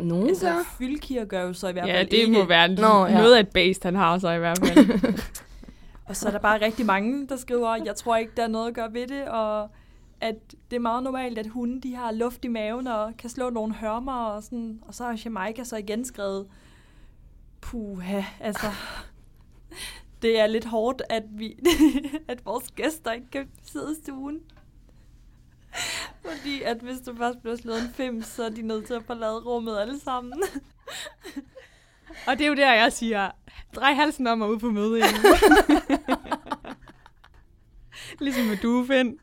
Nogen 0.00 0.28
altså, 0.28 0.46
gør. 0.46 0.74
Fylkier 0.78 1.24
gør 1.24 1.42
jo 1.42 1.52
så 1.52 1.68
i 1.68 1.72
hvert 1.72 1.88
Ja, 1.88 1.98
fald 1.98 2.10
det 2.10 2.16
ikke. 2.16 2.32
må 2.32 2.44
være 2.44 2.68
Nå, 2.74 3.06
ja. 3.06 3.12
ja. 3.12 3.18
noget 3.18 3.34
af 3.36 3.40
et 3.40 3.48
based, 3.48 3.82
han 3.84 3.94
har 3.94 4.18
så 4.18 4.30
i 4.30 4.38
hvert 4.38 4.58
fald. 4.58 5.18
Og 6.12 6.16
så 6.16 6.28
er 6.28 6.32
der 6.32 6.38
bare 6.38 6.60
rigtig 6.60 6.86
mange, 6.86 7.26
der 7.26 7.36
skriver, 7.36 7.76
jeg 7.84 7.96
tror 7.96 8.16
ikke, 8.16 8.32
der 8.36 8.42
er 8.42 8.48
noget 8.48 8.68
at 8.68 8.74
gøre 8.74 8.92
ved 8.92 9.06
det, 9.06 9.28
og 9.28 9.70
at 10.20 10.34
det 10.70 10.76
er 10.76 10.80
meget 10.80 11.02
normalt, 11.02 11.38
at 11.38 11.46
hunde 11.46 11.80
de 11.80 11.94
har 11.94 12.12
luft 12.12 12.44
i 12.44 12.48
maven 12.48 12.86
og 12.86 13.16
kan 13.18 13.30
slå 13.30 13.50
nogle 13.50 13.74
hørmer 13.74 14.24
og 14.24 14.42
sådan. 14.42 14.80
Og 14.82 14.94
så 14.94 15.04
har 15.04 15.20
Jamaica 15.24 15.64
så 15.64 15.76
igen 15.76 16.04
skrevet, 16.04 16.48
puha, 17.60 18.22
altså, 18.40 18.66
det 20.22 20.40
er 20.40 20.46
lidt 20.46 20.64
hårdt, 20.64 21.02
at, 21.10 21.24
vi, 21.28 21.58
at 22.28 22.46
vores 22.46 22.72
gæster 22.72 23.12
ikke 23.12 23.30
kan 23.30 23.48
sidde 23.62 23.92
i 23.92 24.02
stuen. 24.02 24.40
Fordi 26.24 26.62
at 26.62 26.76
hvis 26.76 27.00
du 27.00 27.16
først 27.16 27.42
bliver 27.42 27.56
slået 27.56 27.82
en 27.82 27.94
fem, 27.94 28.22
så 28.22 28.44
er 28.44 28.50
de 28.50 28.62
nødt 28.62 28.86
til 28.86 28.94
at 28.94 29.04
forlade 29.04 29.40
rummet 29.40 29.78
alle 29.78 30.00
sammen. 30.00 30.42
og 32.26 32.38
det 32.38 32.44
er 32.44 32.48
jo 32.48 32.54
der, 32.54 32.72
jeg 32.72 32.92
siger, 32.92 33.30
drej 33.74 33.92
halsen 33.92 34.26
om 34.26 34.42
og 34.42 34.50
ud 34.50 34.58
på 34.58 34.70
møde 34.70 34.98
igen. 34.98 35.08
ligesom 38.20 38.44
med 38.44 38.56
duefind. 38.56 39.16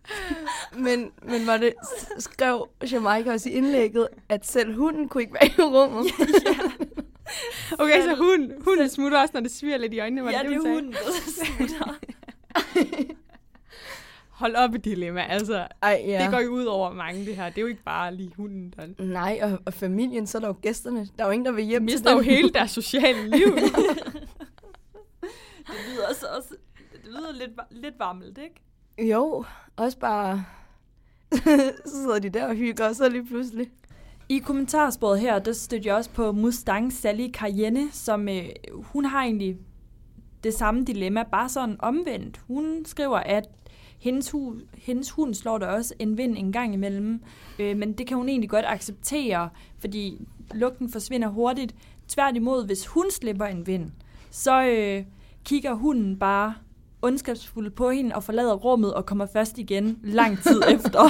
Men, 0.78 1.12
men 1.24 1.48
var 1.48 1.58
det, 1.58 1.74
skrev 2.20 2.68
Jamaica 2.92 3.32
også 3.32 3.50
i 3.50 3.52
indlægget, 3.52 4.08
at 4.30 4.48
selv 4.48 4.76
hunden 4.76 5.10
kunne 5.10 5.24
ikke 5.24 5.34
være 5.34 5.48
i 5.48 5.62
rummet? 5.62 6.06
Okay, 7.80 8.02
så 8.02 8.16
hun, 8.16 8.52
hun 8.64 8.90
smutter 8.90 9.20
også, 9.22 9.32
når 9.34 9.42
det 9.42 9.52
sviger 9.52 9.78
lidt 9.78 9.94
i 9.94 10.00
øjnene. 10.00 10.24
Var 10.24 10.32
ja, 10.32 10.38
det, 10.38 10.50
det 10.50 10.56
er 10.56 10.74
hunden, 10.74 10.92
der 10.92 10.98
smutter. 11.46 11.96
Hold 14.30 14.56
op 14.56 14.76
et 14.76 14.86
dilemma. 14.86 15.22
Altså, 15.22 15.68
Ej, 15.82 16.02
ja. 16.06 16.12
ja. 16.12 16.24
det 16.24 16.32
går 16.32 16.40
jo 16.40 16.50
ud 16.50 16.66
over 16.66 16.94
mange, 16.94 17.26
det 17.26 17.36
her. 17.36 17.50
Det 17.50 17.58
er 17.58 17.62
jo 17.62 17.68
ikke 17.68 17.84
bare 17.84 18.16
lige 18.16 18.32
hunden, 18.38 18.74
der 18.78 19.04
Nej, 19.04 19.40
og, 19.42 19.60
og 19.66 19.74
familien, 19.74 20.28
så 20.28 20.38
er 20.38 20.40
der 20.40 20.48
jo 20.48 20.56
gæsterne. 20.62 21.08
Der 21.18 21.24
er 21.24 21.28
jo 21.28 21.32
ingen, 21.32 21.46
der 21.46 21.52
vil 21.52 21.66
hjem 21.66 21.88
til 21.88 21.96
mister 21.96 22.12
jo 22.12 22.18
dem. 22.18 22.26
hele 22.26 22.50
deres 22.50 22.72
sociale 22.72 23.30
liv. 23.30 23.58
Det 26.44 26.56
lyder 26.56 26.58
også, 26.58 26.58
det 26.92 27.00
lyder 27.06 27.32
lidt, 27.32 27.52
lidt 27.72 28.00
varmelt, 28.00 28.38
ikke? 28.38 29.10
Jo, 29.12 29.46
også 29.76 30.00
bare... 30.00 30.46
så 31.86 31.92
sidder 31.92 32.20
de 32.20 32.30
der 32.30 32.48
og 32.48 32.56
hygger, 32.56 32.94
så 32.94 33.10
lige 33.10 33.26
pludselig. 33.26 33.72
I 34.30 34.38
kommentarsporet 34.38 35.20
her, 35.20 35.40
der 35.40 35.54
støtter 35.54 35.90
jeg 35.90 35.98
også 35.98 36.10
på 36.10 36.32
Mustang 36.32 36.94
Sally 36.94 37.32
Cayenne, 37.32 37.92
som 37.92 38.30
øh, 38.30 38.46
hun 38.74 39.06
har 39.06 39.24
egentlig 39.24 39.58
det 40.44 40.54
samme 40.54 40.86
dilemma, 40.86 41.24
bare 41.24 41.50
sådan 41.50 41.76
omvendt. 41.80 42.42
Hun 42.48 42.86
skriver, 42.86 43.18
at 43.18 43.50
hendes, 44.00 44.32
hu, 44.32 44.56
hendes 44.74 45.12
hund 45.12 45.34
slår 45.34 45.58
der 45.58 45.68
også 45.68 45.94
en 46.00 46.18
vind 46.18 46.38
en 46.38 46.52
gang 46.52 46.74
imellem, 46.74 47.22
øh, 47.60 47.78
men 47.78 47.94
det 47.94 48.08
kan 48.08 48.18
hun 48.18 48.30
egentlig 48.30 48.50
godt 48.50 48.66
acceptere, 48.66 49.50
fordi 49.80 50.28
lugten 50.54 50.90
forsvinder 50.90 51.28
hurtigt. 51.28 51.76
Tværtimod, 52.08 52.66
hvis 52.66 52.88
hun 52.88 53.06
slipper 53.12 53.46
en 53.46 53.68
vind, 53.68 53.92
så 54.32 54.64
øh, 54.64 55.04
kigger 55.46 55.74
hunden 55.74 56.20
bare 56.20 56.54
ondskabsfuldt 57.02 57.76
på 57.76 57.90
hende 57.90 58.16
og 58.16 58.24
forlader 58.24 58.54
rummet 58.54 58.94
og 58.94 59.06
kommer 59.06 59.26
først 59.26 59.58
igen 59.58 60.00
lang 60.04 60.40
tid 60.40 60.62
efter. 60.76 61.10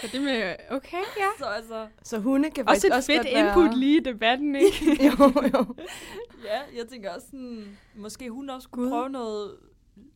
Så 0.00 0.08
det 0.12 0.22
med, 0.22 0.54
okay, 0.70 0.96
ja. 1.18 1.26
Så 1.38 1.44
altså, 1.44 1.86
Så 2.02 2.18
hunde 2.18 2.50
kan 2.50 2.68
Også 2.68 2.74
faktisk 2.74 2.86
et 2.86 2.92
også 2.96 3.06
fedt 3.12 3.22
godt 3.22 3.34
være... 3.34 3.48
input 3.48 3.78
lige 3.78 3.96
i 4.00 4.04
debatten, 4.04 4.56
ikke? 4.56 4.98
jo, 5.06 5.32
jo. 5.54 5.74
ja, 6.50 6.58
jeg 6.78 6.88
tænker 6.90 7.10
også 7.14 7.26
sådan, 7.26 7.78
måske 7.96 8.30
hun 8.30 8.50
også 8.50 8.68
kunne 8.68 8.90
prøve 8.90 9.08
noget 9.08 9.50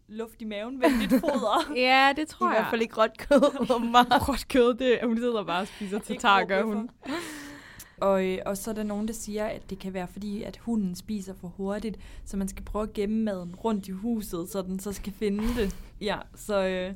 luft 0.09 0.43
i 0.43 0.45
maven, 0.45 0.83
venligt 0.83 1.11
foder. 1.21 1.73
ja, 1.77 2.13
det 2.17 2.23
I 2.23 2.27
tror 2.27 2.47
jeg. 2.47 2.55
hvert 2.61 2.71
fald 2.71 2.83
ikke 2.83 3.03
råt 3.03 3.19
kød, 3.19 3.71
råt 4.29 4.49
kød, 4.49 4.75
det, 4.75 4.99
hun 5.05 5.17
sidder 5.17 5.45
bare 5.45 5.61
og 5.61 5.67
spiser 5.67 5.99
til 5.99 6.21
gør 6.49 6.63
hun. 6.63 6.91
Og, 8.01 8.27
øh, 8.27 8.39
og 8.47 8.57
så 8.57 8.71
er 8.71 8.75
der 8.75 8.83
nogen, 8.83 9.09
der 9.09 9.15
siger, 9.15 9.45
at 9.47 9.71
det 9.71 9.79
kan 9.79 9.95
være 9.95 10.07
fordi, 10.13 10.43
at 10.43 10.57
hunden 10.57 10.95
spiser 10.95 11.35
for 11.41 11.49
hurtigt, 11.57 11.97
så 12.25 12.37
man 12.37 12.49
skal 12.49 12.65
prøve 12.65 12.83
at 12.83 12.93
gemme 12.93 13.25
maden 13.25 13.55
rundt 13.55 13.89
i 13.89 13.91
huset, 13.91 14.49
så 14.49 14.63
den 14.63 14.79
så 14.81 14.93
skal 14.93 15.13
finde 15.13 15.45
det. 15.57 15.77
Ja, 16.01 16.17
så 16.35 16.67
øh, 16.67 16.93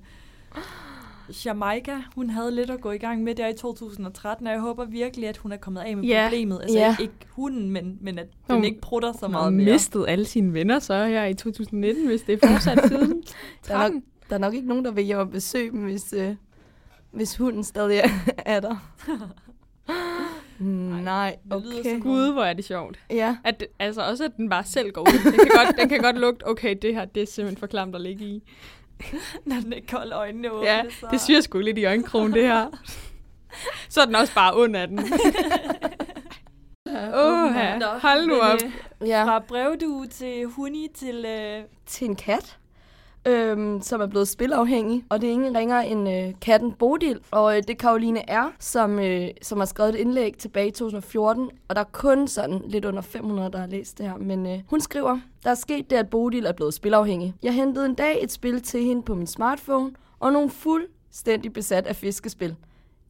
Jamaica, 1.45 1.97
hun 2.14 2.30
havde 2.30 2.50
lidt 2.54 2.71
at 2.71 2.80
gå 2.80 2.90
i 2.90 2.99
gang 2.99 3.23
med 3.23 3.35
der 3.35 3.49
i 3.49 3.54
2013, 3.54 4.47
og 4.47 4.52
jeg 4.52 4.61
håber 4.61 4.85
virkelig, 4.85 5.28
at 5.28 5.37
hun 5.37 5.52
er 5.52 5.57
kommet 5.57 5.80
af 5.80 5.97
med 5.97 6.04
Ja. 6.04 6.26
problemet. 6.28 6.59
Altså 6.62 6.78
Ja. 6.78 6.97
ikke 7.00 7.14
hunden, 7.30 7.71
men, 7.71 7.99
men 8.00 8.19
at 8.19 8.26
Hun- 8.49 8.57
den 8.57 8.64
ikke 8.64 8.80
prutter 8.80 9.12
så 9.12 9.19
Hun 9.26 9.30
meget 9.33 9.52
mere. 9.52 9.73
mistet 9.73 10.04
alle 10.09 10.25
sine 10.25 10.52
venner 10.54 10.78
så 10.78 11.07
her 11.07 11.25
i 11.25 11.35
2019, 11.35 12.07
hvis 12.07 12.23
det 12.23 12.42
er 12.42 12.49
fortsat 12.49 12.78
siden 12.88 13.23
Der 13.69 13.75
er, 13.75 13.78
nok, 13.78 13.92
13. 13.92 14.02
der 14.28 14.35
er 14.35 14.38
nok 14.38 14.54
ikke 14.54 14.69
nogen, 14.69 14.85
der 14.85 14.90
vil 14.90 15.04
hjem 15.04 15.19
og 15.19 15.30
besøge 15.30 15.71
dem, 15.71 15.80
hvis, 15.80 16.12
øh, 16.12 16.35
hvis 17.12 17.37
hunden 17.37 17.64
stadig 17.64 18.02
er 18.38 18.61
der. 18.61 18.76
Nej, 20.61 21.37
det 21.52 21.62
lyder 21.62 21.81
okay. 21.81 22.00
Gud, 22.00 22.33
hvor 22.33 22.43
er 22.45 22.52
det 22.52 22.64
sjovt. 22.64 22.99
Ja, 23.11 23.37
At, 23.45 23.64
altså 23.79 24.02
også, 24.02 24.25
at 24.25 24.37
den 24.37 24.49
bare 24.50 24.64
selv 24.64 24.90
går 24.93 25.00
ud. 25.00 25.23
Den 25.25 25.33
kan 25.33 25.50
godt, 25.67 25.76
den 25.81 25.88
kan 25.88 26.00
godt 26.00 26.19
lugte, 26.19 26.49
okay, 26.49 26.76
det 26.83 26.95
her, 26.95 27.05
det 27.05 27.23
er 27.23 27.26
simpelthen 27.26 27.57
for 27.61 27.67
klamt 27.67 27.95
at 27.95 28.00
ligge 28.00 28.25
i. 28.25 28.43
Når 29.47 29.57
den 29.57 29.73
ikke 29.73 29.87
kolder 29.87 30.19
øjnene 30.19 30.50
åbne, 30.50 30.67
Ja, 30.69 30.83
så... 31.00 31.07
det 31.11 31.21
syr 31.21 31.40
sgu 31.40 31.59
lidt 31.59 31.79
i 31.79 31.85
øjenkrogen, 31.85 32.33
det 32.33 32.43
her. 32.43 32.67
Så 33.88 34.00
er 34.00 34.05
den 34.07 34.14
også 34.14 34.35
bare 34.35 34.57
ond 34.57 34.76
af 34.76 34.88
den. 34.88 34.99
Åh, 37.14 37.55
Nå, 37.81 37.87
hold 38.02 38.26
nu 38.26 38.38
op. 38.40 38.59
øh, 39.02 39.09
ja. 39.09 39.25
Fra 39.25 39.38
brevdue 39.38 40.07
til 40.07 40.45
huni 40.47 40.88
til... 40.95 41.25
Øh, 41.25 41.62
til 41.87 42.09
en 42.09 42.17
kat, 42.17 42.57
øhm, 43.27 43.81
som 43.83 44.00
er 44.00 44.07
blevet 44.07 44.29
spilafhængig. 44.29 45.05
Og 45.09 45.21
det 45.21 45.29
er 45.29 45.33
ingen 45.33 45.57
ringer 45.57 45.81
end 45.81 46.09
øh, 46.09 46.35
katten 46.41 46.73
Bodil. 46.73 47.21
Og 47.31 47.57
øh, 47.57 47.62
det 47.62 47.71
er 47.71 47.75
Karoline 47.75 48.21
R., 48.21 48.53
som, 48.59 48.99
øh, 48.99 49.29
som 49.43 49.59
har 49.59 49.65
skrevet 49.65 49.95
et 49.95 50.00
indlæg 50.00 50.35
tilbage 50.39 50.69
i 50.69 50.71
2014. 50.71 51.50
Og 51.69 51.77
der 51.77 51.81
er 51.81 51.89
kun 51.93 52.29
sådan 52.29 52.62
lidt 52.67 52.85
under 52.85 53.03
500, 53.03 53.53
der 53.53 53.59
har 53.59 53.67
læst 53.67 53.99
det 53.99 54.07
her. 54.07 54.17
Men 54.17 54.47
øh, 54.47 54.59
hun 54.67 54.81
skriver, 54.81 55.19
der 55.45 55.50
er 55.50 55.55
sket 55.55 55.91
det, 55.91 55.97
at 55.97 56.11
Bodil 56.11 56.47
er 56.47 56.53
blevet 56.53 56.75
spilafhængig. 56.75 57.35
Jeg 57.43 57.55
hentede 57.55 57.87
en 57.87 57.95
dag 57.95 58.25
et 58.25 58.33
spil 58.33 58.62
til 58.62 58.85
hende 58.85 59.03
på 59.03 59.15
min 59.15 59.27
smartphone, 59.27 59.91
og 60.21 60.33
nogle 60.33 60.50
fuldstændig 60.50 61.53
besat 61.53 61.87
af 61.87 61.97
fiskespil. 61.97 62.57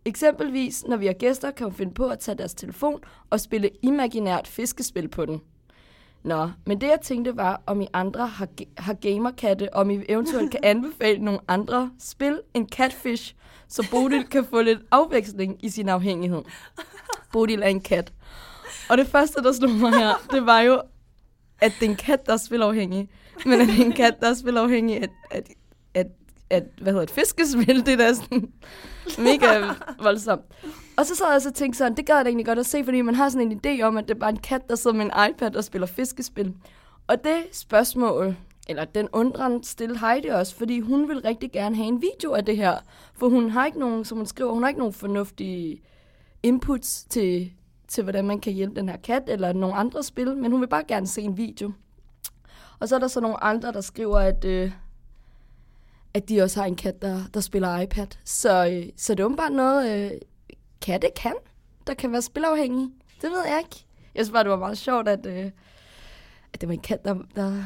Eksempelvis, 0.04 0.84
når 0.86 0.96
vi 0.96 1.06
har 1.06 1.12
gæster, 1.12 1.50
kan 1.50 1.64
hun 1.64 1.74
finde 1.74 1.94
på 1.94 2.06
at 2.08 2.18
tage 2.18 2.38
deres 2.38 2.54
telefon 2.54 3.00
og 3.30 3.40
spille 3.40 3.70
imaginært 3.82 4.46
fiskespil 4.46 5.08
på 5.08 5.26
den. 5.26 5.40
Nå, 6.22 6.50
men 6.66 6.80
det 6.80 6.86
jeg 6.86 6.98
tænkte 7.02 7.36
var, 7.36 7.62
om 7.66 7.80
I 7.80 7.86
andre 7.92 8.26
har, 8.26 8.48
har 8.78 8.94
gamerkatte, 8.94 9.74
om 9.74 9.90
I 9.90 10.04
eventuelt 10.08 10.50
kan 10.50 10.60
anbefale 10.74 11.24
nogle 11.24 11.40
andre 11.48 11.90
spil 11.98 12.40
end 12.54 12.68
Catfish, 12.68 13.34
så 13.68 13.88
Bodil 13.90 14.24
kan 14.24 14.44
få 14.44 14.62
lidt 14.62 14.78
afveksling 14.90 15.64
i 15.64 15.68
sin 15.68 15.88
afhængighed. 15.88 16.42
Bodil 17.32 17.62
er 17.62 17.66
en 17.66 17.80
kat. 17.80 18.12
Og 18.90 18.98
det 18.98 19.06
første, 19.06 19.42
der 19.42 19.52
slog 19.52 19.70
mig 19.70 19.92
her, 19.94 20.14
det 20.30 20.46
var 20.46 20.60
jo, 20.60 20.82
at 21.60 21.72
det 21.80 21.86
er 21.86 21.90
en 21.90 21.96
kat, 21.96 22.26
der 22.26 22.32
er 22.32 22.36
spilafhængig. 22.36 23.08
Men 23.44 23.60
at 23.60 23.68
det 23.68 23.80
er 23.80 23.84
en 23.84 23.92
kat, 23.92 24.20
der 24.20 24.30
er 24.30 24.34
spilafhængig 24.34 24.96
af, 24.96 25.08
at, 25.30 25.48
at, 25.94 26.06
at, 26.50 26.62
hvad 26.80 26.92
hedder 26.92 27.02
et 27.02 27.10
fiskespil, 27.10 27.86
det 27.86 27.92
er 27.92 27.96
da 27.96 28.14
sådan 28.14 28.52
mega 29.18 29.74
voldsomt. 30.02 30.44
Og 31.00 31.06
så 31.06 31.14
sad 31.14 31.26
jeg 31.26 31.36
og 31.36 31.42
så 31.42 31.50
tænkte 31.50 31.78
sådan, 31.78 31.96
det 31.96 32.06
gad 32.06 32.16
jeg 32.16 32.24
da 32.24 32.28
egentlig 32.28 32.46
godt 32.46 32.58
at 32.58 32.66
se, 32.66 32.84
fordi 32.84 33.00
man 33.00 33.14
har 33.14 33.28
sådan 33.28 33.52
en 33.52 33.60
idé 33.66 33.82
om, 33.82 33.96
at 33.96 34.08
det 34.08 34.14
er 34.14 34.18
bare 34.18 34.30
en 34.30 34.36
kat, 34.36 34.68
der 34.68 34.76
sidder 34.76 34.96
med 34.96 35.04
en 35.04 35.30
iPad 35.30 35.56
og 35.56 35.64
spiller 35.64 35.86
fiskespil. 35.86 36.54
Og 37.06 37.24
det 37.24 37.36
spørgsmål, 37.52 38.36
eller 38.68 38.84
den 38.84 39.08
undren 39.12 39.62
stille 39.62 39.98
Heidi 39.98 40.28
også, 40.28 40.56
fordi 40.56 40.80
hun 40.80 41.08
vil 41.08 41.20
rigtig 41.20 41.52
gerne 41.52 41.76
have 41.76 41.88
en 41.88 42.02
video 42.02 42.32
af 42.32 42.44
det 42.44 42.56
her. 42.56 42.78
For 43.14 43.28
hun 43.28 43.50
har 43.50 43.66
ikke 43.66 43.78
nogen, 43.78 44.04
som 44.04 44.18
hun 44.18 44.26
skriver, 44.26 44.52
hun 44.52 44.62
har 44.62 44.68
ikke 44.68 44.78
nogen 44.78 44.94
fornuftige 44.94 45.82
inputs 46.42 47.04
til, 47.04 47.52
til, 47.88 48.02
hvordan 48.02 48.24
man 48.24 48.40
kan 48.40 48.52
hjælpe 48.52 48.80
den 48.80 48.88
her 48.88 48.96
kat, 48.96 49.22
eller 49.26 49.52
nogle 49.52 49.76
andre 49.76 50.02
spil, 50.02 50.36
men 50.36 50.52
hun 50.52 50.60
vil 50.60 50.68
bare 50.68 50.84
gerne 50.88 51.06
se 51.06 51.22
en 51.22 51.36
video. 51.36 51.72
Og 52.80 52.88
så 52.88 52.94
er 52.94 52.98
der 52.98 53.08
så 53.08 53.20
nogle 53.20 53.44
andre, 53.44 53.72
der 53.72 53.80
skriver, 53.80 54.18
at, 54.18 54.44
øh, 54.44 54.72
at 56.14 56.28
de 56.28 56.42
også 56.42 56.60
har 56.60 56.66
en 56.66 56.76
kat, 56.76 57.02
der, 57.02 57.20
der 57.34 57.40
spiller 57.40 57.80
iPad. 57.80 58.06
Så, 58.24 58.66
øh, 58.66 58.88
så 58.96 59.14
det 59.14 59.20
er 59.20 59.24
åbenbart 59.24 59.52
noget, 59.52 60.12
øh, 60.12 60.18
katte 60.82 61.08
kan, 61.16 61.34
der 61.86 61.94
kan 61.94 62.12
være 62.12 62.22
spilafhængige. 62.22 62.90
Det 63.22 63.30
ved 63.30 63.44
jeg 63.46 63.58
ikke. 63.58 63.84
Jeg 64.14 64.24
synes 64.24 64.32
bare, 64.32 64.42
det 64.44 64.50
var 64.50 64.56
meget 64.56 64.78
sjovt, 64.78 65.08
at, 65.08 65.26
øh, 65.26 65.50
at 66.52 66.60
det 66.60 66.68
var 66.68 66.72
en 66.72 66.80
kat, 66.80 67.04
der, 67.04 67.16
der 67.36 67.64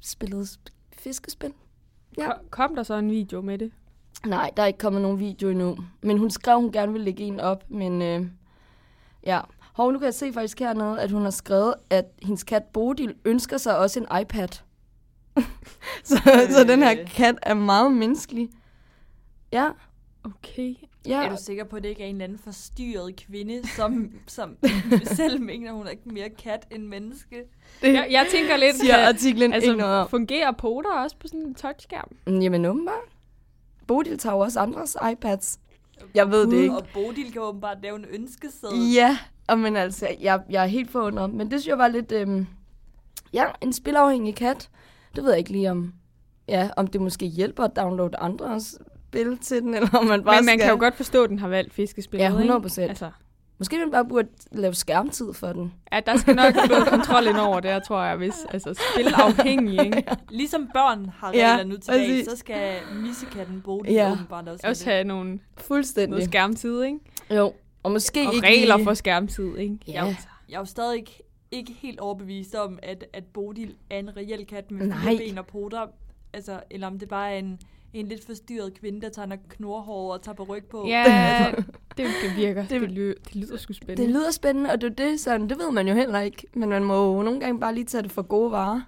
spillede 0.00 0.42
sp- 0.42 0.88
fiskespil. 0.98 1.52
Ja. 2.18 2.26
Ko- 2.32 2.46
Kom 2.50 2.74
der 2.74 2.82
så 2.82 2.94
en 2.94 3.10
video 3.10 3.40
med 3.40 3.58
det? 3.58 3.72
Nej, 4.26 4.50
der 4.56 4.62
er 4.62 4.66
ikke 4.66 4.78
kommet 4.78 5.02
nogen 5.02 5.18
video 5.18 5.48
endnu. 5.48 5.76
Men 6.02 6.18
hun 6.18 6.30
skrev, 6.30 6.60
hun 6.60 6.72
gerne 6.72 6.92
ville 6.92 7.04
lægge 7.04 7.22
en 7.24 7.40
op, 7.40 7.64
men 7.70 8.02
øh, 8.02 8.26
ja. 9.26 9.40
Hov, 9.60 9.92
nu 9.92 9.98
kan 9.98 10.04
jeg 10.06 10.14
se 10.14 10.32
faktisk 10.32 10.58
hernede, 10.58 11.00
at 11.00 11.10
hun 11.10 11.22
har 11.22 11.30
skrevet, 11.30 11.74
at 11.90 12.04
hendes 12.22 12.44
kat 12.44 12.62
Bodil 12.64 13.14
ønsker 13.24 13.58
sig 13.58 13.78
også 13.78 14.00
en 14.00 14.20
iPad. 14.22 14.48
så, 16.04 16.14
øh. 16.26 16.50
så 16.50 16.64
den 16.68 16.82
her 16.82 17.04
kat 17.06 17.34
er 17.42 17.54
meget 17.54 17.92
menneskelig. 17.92 18.48
Ja, 19.52 19.70
Okay. 20.24 20.74
Ja. 21.08 21.24
Er 21.24 21.28
du 21.30 21.36
sikker 21.38 21.64
på, 21.64 21.76
at 21.76 21.82
det 21.82 21.88
ikke 21.88 22.02
er 22.02 22.06
en 22.06 22.14
eller 22.14 22.24
anden 22.24 22.38
forstyrret 22.38 23.16
kvinde, 23.16 23.68
som, 23.68 24.10
som 24.26 24.56
selv 25.04 25.40
mener, 25.42 25.72
hun 25.72 25.86
er 25.86 25.90
ikke 25.90 26.08
mere 26.08 26.28
kat 26.30 26.66
end 26.70 26.82
menneske? 26.86 27.36
det 27.82 27.92
Jeg, 27.94 28.06
jeg 28.10 28.26
tænker 28.30 28.56
lidt, 28.56 28.76
siger 28.76 28.96
kan- 28.96 29.08
artiklen 29.08 29.52
altså, 29.52 29.70
ikke 29.70 29.80
noget 29.82 29.92
altså, 29.94 30.02
om. 30.04 30.08
fungerer 30.10 30.52
poter 30.52 30.90
også 30.90 31.16
på 31.20 31.28
sådan 31.28 31.40
en 31.40 31.54
touchskærm? 31.54 32.08
Mm, 32.26 32.40
Jamen 32.40 32.64
åbenbart. 32.64 32.94
Bodil 33.86 34.18
tager 34.18 34.34
også 34.36 34.60
andres 34.60 34.96
iPads. 35.12 35.58
Jeg 36.14 36.30
ved 36.30 36.46
det 36.46 36.62
ikke. 36.62 36.76
Og 36.76 36.86
Bodil 36.94 37.32
kan 37.32 37.42
åbenbart 37.42 37.78
lave 37.82 37.96
en 37.96 38.04
ønskeseddel. 38.04 38.92
Ja, 38.94 39.18
og 39.48 39.58
men 39.58 39.76
altså, 39.76 40.08
jeg, 40.20 40.40
jeg 40.50 40.62
er 40.62 40.66
helt 40.66 40.90
forundret. 40.90 41.30
Men 41.34 41.50
det 41.50 41.60
synes 41.60 41.68
jeg 41.68 41.78
var 41.78 41.88
lidt, 41.88 42.12
øhm, 42.12 42.46
ja, 43.32 43.44
en 43.62 43.72
spilafhængig 43.72 44.34
kat. 44.34 44.70
Det 45.16 45.24
ved 45.24 45.30
jeg 45.30 45.38
ikke 45.38 45.52
lige 45.52 45.70
om, 45.70 45.92
ja, 46.48 46.70
om 46.76 46.86
det 46.86 47.00
måske 47.00 47.26
hjælper 47.26 47.64
at 47.64 47.76
downloade 47.76 48.16
andres 48.18 48.78
spil 49.08 49.38
til 49.38 49.62
den, 49.62 49.74
eller 49.76 49.88
om 49.98 50.04
man 50.06 50.24
bare 50.24 50.36
Men 50.36 50.46
man 50.46 50.52
skal... 50.58 50.60
kan 50.60 50.70
jo 50.70 50.78
godt 50.78 50.94
forstå, 50.96 51.24
at 51.24 51.30
den 51.30 51.38
har 51.38 51.48
valgt 51.48 51.74
fiskespil. 51.74 52.20
Ja, 52.20 52.38
ikke? 52.40 52.54
100%. 52.54 52.80
Altså, 52.80 53.10
Måske 53.58 53.78
man 53.78 53.90
bare 53.90 54.04
burde 54.04 54.28
lave 54.52 54.74
skærmtid 54.74 55.32
for 55.32 55.52
den. 55.52 55.72
ja, 55.92 56.00
der 56.06 56.16
skal 56.16 56.34
nok 56.34 56.54
noget 56.70 56.86
kontrol 56.88 57.26
ind 57.26 57.36
over 57.36 57.60
der, 57.60 57.78
tror 57.80 58.02
jeg, 58.02 58.16
hvis 58.16 58.34
altså, 58.50 58.74
spil 58.94 59.06
afhængig, 59.14 59.84
ikke? 59.84 60.04
Ligesom 60.30 60.68
børn 60.74 61.10
har 61.18 61.32
Ja, 61.34 61.50
regler 61.52 61.64
nu 61.64 61.76
til 61.76 61.94
dag, 61.94 62.24
så 62.24 62.36
skal 62.36 62.78
missekatten 63.02 63.60
Bodil 63.64 63.92
Ja. 63.92 64.12
åbenbart 64.12 64.48
også, 64.48 64.66
Også 64.68 64.84
have 64.90 65.04
nogle, 65.04 65.38
Fuldstændig. 65.56 66.10
noget 66.10 66.24
skærmtid, 66.24 66.82
ikke? 66.82 66.98
jo, 67.30 67.52
og 67.82 67.92
måske 67.92 68.28
Og 68.28 68.34
ikke 68.34 68.46
regler 68.46 68.76
lige... 68.76 68.84
for 68.84 68.94
skærmtid, 68.94 69.56
ikke? 69.56 69.78
Ja. 69.88 69.92
det. 69.92 69.96
Jeg, 69.96 70.16
jeg 70.48 70.54
er 70.54 70.60
jo 70.60 70.64
stadig 70.64 70.96
ikke, 70.98 71.22
ikke 71.50 71.72
helt 71.72 72.00
overbevist 72.00 72.54
om, 72.54 72.78
at, 72.82 73.04
at 73.12 73.24
Bodil 73.24 73.74
er 73.90 73.98
en 73.98 74.16
reel 74.16 74.46
kat 74.46 74.70
med 74.70 74.92
ben 75.18 75.38
og 75.38 75.46
poter. 75.46 75.86
Altså, 76.32 76.60
eller 76.70 76.86
om 76.86 76.98
det 76.98 77.08
bare 77.08 77.32
er 77.32 77.38
en, 77.38 77.58
en 78.00 78.06
lidt 78.08 78.26
forstyrret 78.26 78.80
kvinde, 78.80 79.00
der 79.00 79.08
tager 79.08 79.36
knorhår 79.48 80.12
og 80.12 80.22
tager 80.22 80.36
på 80.36 80.42
ryg 80.42 80.64
på. 80.64 80.86
Ja, 80.88 81.46
det, 81.96 82.06
det 82.22 82.36
virker. 82.36 82.60
Det- 82.60 82.70
Det, 82.70 82.80
det, 82.80 82.90
lyder, 82.90 83.14
det 83.24 83.34
lyder 83.36 83.56
sgu 83.56 83.72
spændende. 83.72 84.02
Det 84.02 84.10
lyder 84.10 84.30
spændende, 84.30 84.70
og 84.70 84.80
det, 84.80 84.90
er 85.00 85.04
det, 85.04 85.20
sådan, 85.20 85.48
det 85.48 85.58
ved 85.58 85.70
man 85.72 85.88
jo 85.88 85.94
heller 85.94 86.20
ikke. 86.20 86.46
Men 86.54 86.68
man 86.68 86.84
må 86.84 87.16
jo 87.16 87.22
nogle 87.22 87.40
gange 87.40 87.60
bare 87.60 87.74
lige 87.74 87.84
tage 87.84 88.02
det 88.02 88.12
for 88.12 88.22
gode 88.22 88.50
varer. 88.50 88.80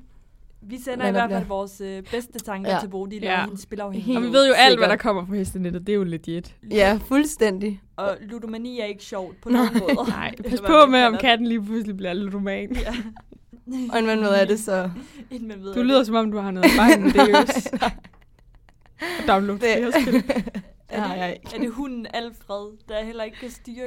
Vi 0.62 0.78
sender 0.78 0.98
Men 0.98 1.08
i 1.08 1.10
hvert 1.10 1.30
fald 1.30 1.44
bliver- 1.44 1.56
vores 1.56 1.80
øh, 1.80 2.02
bedste 2.10 2.38
tanker 2.38 2.72
Ja. 2.72 2.78
til 2.80 2.88
Bodil 2.88 3.22
Ja. 3.22 3.36
og 3.38 3.44
hendes 3.44 3.60
spilafhængighed. 3.60 4.16
og 4.16 4.22
vi 4.22 4.28
ved 4.32 4.46
jo 4.48 4.52
alt, 4.52 4.70
Sikkert. 4.70 4.88
hvad 4.88 4.96
der 4.96 5.02
kommer 5.02 5.26
på 5.26 5.34
hestenettet. 5.34 5.86
Det 5.86 5.92
er 5.92 5.96
jo 5.96 6.04
legit. 6.04 6.54
Ja, 6.70 6.98
fuldstændig. 7.08 7.80
Og 7.96 8.16
ludomani 8.20 8.80
er 8.80 8.84
ikke 8.84 9.04
sjovt 9.04 9.40
på 9.40 9.48
nogen 9.48 9.68
måde. 9.80 10.08
Nej, 10.10 10.34
pas 10.48 10.60
på 10.60 10.86
med, 10.90 11.02
om 11.04 11.16
katten 11.20 11.46
lige 11.46 11.62
pludselig 11.62 11.96
bliver 11.96 12.12
ludoman. 12.12 12.76
Ja. 12.76 12.94
Og 13.92 14.04
man 14.04 14.20
ved 14.20 14.28
af 14.34 14.46
det, 14.46 14.60
så... 14.60 14.90
Inden 15.30 15.48
man 15.48 15.62
ved 15.62 15.74
Du 15.74 15.82
lyder 15.82 15.96
det. 15.98 16.06
som 16.06 16.14
om, 16.16 16.30
du 16.32 16.38
har 16.38 16.50
noget 16.50 16.70
med 17.00 17.12
det, 17.12 17.70
Jøs. 19.02 19.26
Download 19.28 19.58
Det- 19.58 19.76
flere 19.76 19.92
spil. 20.02 20.22
Det 20.90 20.98
har 20.98 21.14
jeg 21.14 21.32
ikke. 21.32 21.56
Er 21.56 21.60
det 21.60 21.70
hunden 21.70 22.06
Alfred, 22.14 22.78
der 22.88 23.04
heller 23.04 23.24
ikke 23.24 23.36
kan 23.36 23.50
styre 23.50 23.84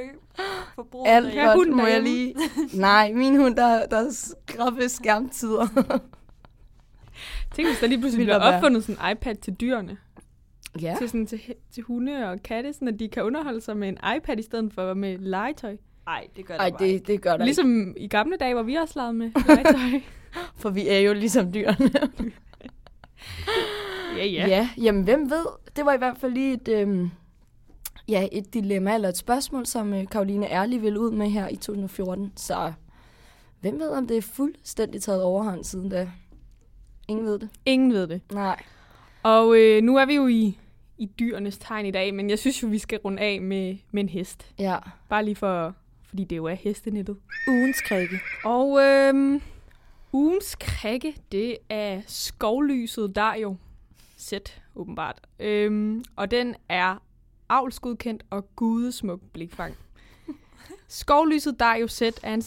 forbruget? 0.74 1.08
Af- 1.08 1.34
Ja, 1.34 1.54
hunden 1.54 1.76
må 1.76 1.86
jeg 1.86 2.02
lige... 2.02 2.34
Nej, 2.74 3.12
min 3.12 3.36
hund, 3.36 3.56
der, 3.56 3.86
der 3.86 3.96
er 3.96 4.10
skrabbe 4.10 4.88
skærmtider. 4.88 5.66
Tænk, 7.54 7.68
hvis 7.68 7.78
der 7.80 7.86
lige 7.86 7.98
pludselig 8.00 8.26
bliver 8.26 8.38
der 8.38 8.46
være- 8.46 8.56
opfundet 8.56 8.84
sådan 8.84 9.06
en 9.06 9.12
iPad 9.16 9.34
til 9.34 9.52
dyrene. 9.54 9.96
ja. 10.82 10.94
Til, 10.98 11.08
sådan, 11.08 11.26
til, 11.26 11.40
til 11.74 11.82
hunde 11.82 12.30
og 12.30 12.42
katte, 12.42 12.72
sådan 12.72 12.88
at 12.88 12.98
de 12.98 13.08
kan 13.08 13.22
underholde 13.22 13.60
sig 13.60 13.76
med 13.76 13.88
en 13.88 13.98
iPad 14.16 14.38
i 14.38 14.42
stedet 14.42 14.72
for 14.74 14.94
med 14.94 15.18
legetøj. 15.18 15.76
Nej, 16.06 16.26
det 16.36 16.46
gør 16.46 16.54
Ej, 16.56 16.70
det, 16.78 17.06
det 17.06 17.20
gør 17.22 17.30
der 17.30 17.36
ikke. 17.36 17.44
Ligesom 17.44 17.94
i 17.96 18.08
gamle 18.08 18.36
dage, 18.36 18.54
hvor 18.54 18.62
vi 18.62 18.74
også 18.74 18.92
legede 18.96 19.12
med 19.12 19.30
legetøj. 19.46 20.00
For 20.60 20.70
vi 20.70 20.88
er 20.88 20.98
jo 20.98 21.12
ligesom 21.12 21.52
dyrene. 21.52 21.90
Ja, 24.24 24.46
ja. 24.46 24.46
ja, 24.46 24.68
jamen 24.82 25.02
hvem 25.02 25.30
ved? 25.30 25.46
Det 25.76 25.86
var 25.86 25.92
i 25.92 25.98
hvert 25.98 26.18
fald 26.18 26.32
lige 26.32 26.54
et, 26.54 26.68
øhm, 26.68 27.10
ja, 28.08 28.28
et 28.32 28.54
dilemma 28.54 28.94
eller 28.94 29.08
et 29.08 29.16
spørgsmål, 29.16 29.66
som 29.66 29.94
øh, 29.94 30.06
Karoline 30.06 30.52
Ærlig 30.52 30.82
ville 30.82 31.00
ud 31.00 31.10
med 31.10 31.30
her 31.30 31.48
i 31.48 31.56
2014. 31.56 32.32
Så 32.36 32.72
hvem 33.60 33.80
ved, 33.80 33.90
om 33.90 34.06
det 34.06 34.16
er 34.16 34.22
fuldstændig 34.22 35.02
taget 35.02 35.22
overhånd 35.22 35.64
siden 35.64 35.88
da? 35.88 36.08
Ingen 37.08 37.26
ved 37.26 37.38
det. 37.38 37.48
Ingen 37.66 37.92
ved 37.92 38.06
det. 38.06 38.20
Nej. 38.32 38.62
Og 39.22 39.58
øh, 39.58 39.82
nu 39.82 39.96
er 39.96 40.04
vi 40.06 40.14
jo 40.14 40.26
i, 40.26 40.58
i 40.98 41.06
dyrenes 41.06 41.58
tegn 41.58 41.86
i 41.86 41.90
dag, 41.90 42.14
men 42.14 42.30
jeg 42.30 42.38
synes 42.38 42.62
jo, 42.62 42.68
vi 42.68 42.78
skal 42.78 42.98
runde 42.98 43.22
af 43.22 43.40
med, 43.40 43.76
med 43.90 44.02
en 44.02 44.08
hest. 44.08 44.46
Ja. 44.58 44.76
Bare 45.08 45.24
lige 45.24 45.34
for, 45.34 45.74
fordi 46.08 46.24
det 46.24 46.36
jo 46.36 46.44
er 46.44 46.54
hestenettet. 46.54 47.16
Ugens 47.48 47.80
krikke. 47.80 48.20
Og 48.44 48.82
øh, 48.82 49.40
ugens 50.12 50.56
krikke, 50.60 51.14
det 51.32 51.56
er 51.68 52.00
skovlyset, 52.06 53.16
der 53.16 53.34
jo 53.34 53.56
sæt 54.22 54.62
åbenbart. 54.74 55.20
Øhm, 55.38 56.04
og 56.16 56.30
den 56.30 56.54
er 56.68 56.96
avlsgodkendt 57.48 58.24
og 58.30 58.56
gudesmuk 58.56 59.20
blikfang. 59.32 59.74
Skovlyset 60.88 61.60
Dario 61.60 61.86
Sæt 61.86 62.20
er 62.22 62.34
en 62.34 62.42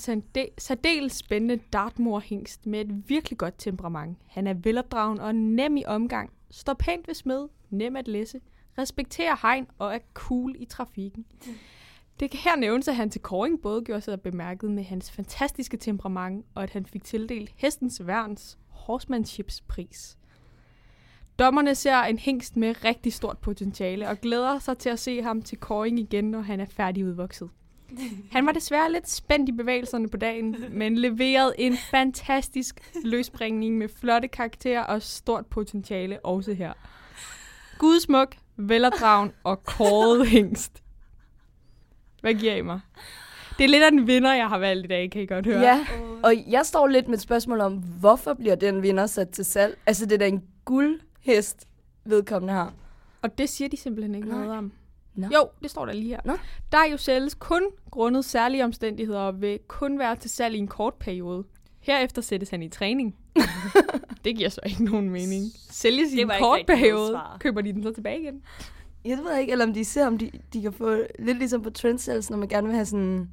særdeles 0.57 1.13
spændende 1.13 1.63
dartmorhingst 1.73 2.65
med 2.65 2.81
et 2.81 3.09
virkelig 3.09 3.37
godt 3.37 3.53
temperament. 3.57 4.17
Han 4.27 4.47
er 4.47 4.53
velopdragen 4.53 5.19
og 5.19 5.35
nem 5.35 5.77
i 5.77 5.85
omgang, 5.85 6.31
står 6.51 6.73
pænt 6.73 7.07
ved 7.07 7.15
smed, 7.15 7.47
nem 7.69 7.95
at 7.95 8.07
læse, 8.07 8.39
respekterer 8.77 9.35
hegn 9.41 9.67
og 9.77 9.95
er 9.95 9.99
cool 10.13 10.55
i 10.59 10.65
trafikken. 10.65 11.25
Det 12.19 12.31
kan 12.31 12.39
her 12.39 12.55
nævnes, 12.55 12.87
at 12.87 12.95
han 12.95 13.09
til 13.09 13.21
Koring 13.21 13.61
både 13.61 13.81
gjorde 13.81 14.01
sig 14.01 14.21
bemærket 14.21 14.71
med 14.71 14.83
hans 14.83 15.11
fantastiske 15.11 15.77
temperament, 15.77 16.45
og 16.55 16.63
at 16.63 16.69
han 16.69 16.85
fik 16.85 17.03
tildelt 17.03 17.51
Hestens 17.55 18.07
Værns 18.07 18.57
Horsemanshipspris. 18.67 20.17
Dommerne 21.39 21.75
ser 21.75 21.97
en 21.97 22.19
hængst 22.19 22.57
med 22.57 22.85
rigtig 22.85 23.13
stort 23.13 23.37
potentiale 23.37 24.09
og 24.09 24.21
glæder 24.21 24.59
sig 24.59 24.77
til 24.77 24.89
at 24.89 24.99
se 24.99 25.21
ham 25.21 25.41
til 25.41 25.57
Koring 25.57 25.99
igen, 25.99 26.31
når 26.31 26.41
han 26.41 26.59
er 26.59 26.65
færdig 26.65 27.05
udvokset. 27.05 27.49
Han 28.31 28.45
var 28.45 28.51
desværre 28.51 28.91
lidt 28.91 29.09
spændt 29.09 29.49
i 29.49 29.51
bevægelserne 29.51 30.09
på 30.09 30.17
dagen, 30.17 30.55
men 30.71 30.97
leverede 30.97 31.53
en 31.57 31.77
fantastisk 31.77 32.79
løsbringning 33.03 33.77
med 33.77 33.89
flotte 33.99 34.27
karakterer 34.27 34.83
og 34.83 35.01
stort 35.01 35.45
potentiale 35.45 36.25
også 36.25 36.53
her. 36.53 36.73
Gudsmuk, 37.77 38.35
velopdragen 38.57 39.31
og 39.43 39.63
kåret 39.63 40.27
hængst. 40.27 40.83
Hvad 42.21 42.33
giver 42.33 42.55
I 42.55 42.61
mig? 42.61 42.79
Det 43.57 43.63
er 43.63 43.67
lidt 43.67 43.83
af 43.83 43.87
en 43.87 44.07
vinder, 44.07 44.33
jeg 44.33 44.47
har 44.47 44.57
valgt 44.57 44.85
i 44.85 44.87
dag, 44.87 45.11
kan 45.11 45.21
I 45.21 45.25
godt 45.25 45.45
høre. 45.45 45.59
Ja, 45.59 45.85
og 46.23 46.33
jeg 46.47 46.65
står 46.65 46.87
lidt 46.87 47.07
med 47.07 47.15
et 47.15 47.21
spørgsmål 47.21 47.61
om, 47.61 47.73
hvorfor 47.99 48.33
bliver 48.33 48.55
den 48.55 48.81
vinder 48.81 49.05
sat 49.05 49.29
til 49.29 49.45
salg? 49.45 49.77
Altså, 49.85 50.05
det 50.05 50.11
er 50.11 50.17
da 50.17 50.27
en 50.27 50.43
guldhest, 51.25 51.67
vedkommende 52.05 52.53
har. 52.53 52.73
Og 53.21 53.37
det 53.37 53.49
siger 53.49 53.69
de 53.69 53.77
simpelthen 53.77 54.15
ikke 54.15 54.27
Nej. 54.27 54.37
noget 54.37 54.57
om. 54.57 54.71
Nå. 55.15 55.27
Jo, 55.33 55.49
det 55.63 55.71
står 55.71 55.85
der 55.85 55.93
lige 55.93 56.07
her. 56.07 56.19
Nå. 56.25 56.33
Der 56.71 56.77
er 56.77 56.85
jo 56.85 56.97
sælges 56.97 57.35
kun 57.35 57.63
grundet 57.91 58.25
særlige 58.25 58.63
omstændigheder 58.63 59.19
og 59.19 59.41
vil 59.41 59.59
kun 59.67 59.99
være 59.99 60.15
til 60.15 60.29
salg 60.29 60.55
i 60.55 60.57
en 60.57 60.67
kort 60.67 60.93
periode. 60.93 61.43
Herefter 61.79 62.21
sættes 62.21 62.49
han 62.49 62.63
i 62.63 62.69
træning. 62.69 63.15
det 64.25 64.35
giver 64.35 64.49
så 64.49 64.61
ikke 64.65 64.83
nogen 64.83 65.09
mening. 65.09 65.43
Sælges 65.69 66.13
i 66.13 66.21
en 66.21 66.31
kort 66.39 66.59
periode, 66.67 67.19
køber 67.39 67.61
de 67.61 67.73
den 67.73 67.83
så 67.83 67.93
tilbage 67.93 68.21
igen. 68.21 68.41
Jeg 69.05 69.17
ved 69.17 69.37
ikke, 69.37 69.51
eller 69.51 69.65
om 69.65 69.73
de 69.73 69.85
ser, 69.85 70.07
om 70.07 70.17
de, 70.17 70.31
de 70.53 70.61
kan 70.61 70.73
få 70.73 70.97
lidt 71.19 71.37
ligesom 71.37 71.61
på 71.61 71.69
trendsales, 71.69 72.29
når 72.29 72.37
man 72.37 72.47
gerne 72.47 72.67
vil 72.67 72.75
have 72.75 72.85
sådan 72.85 73.29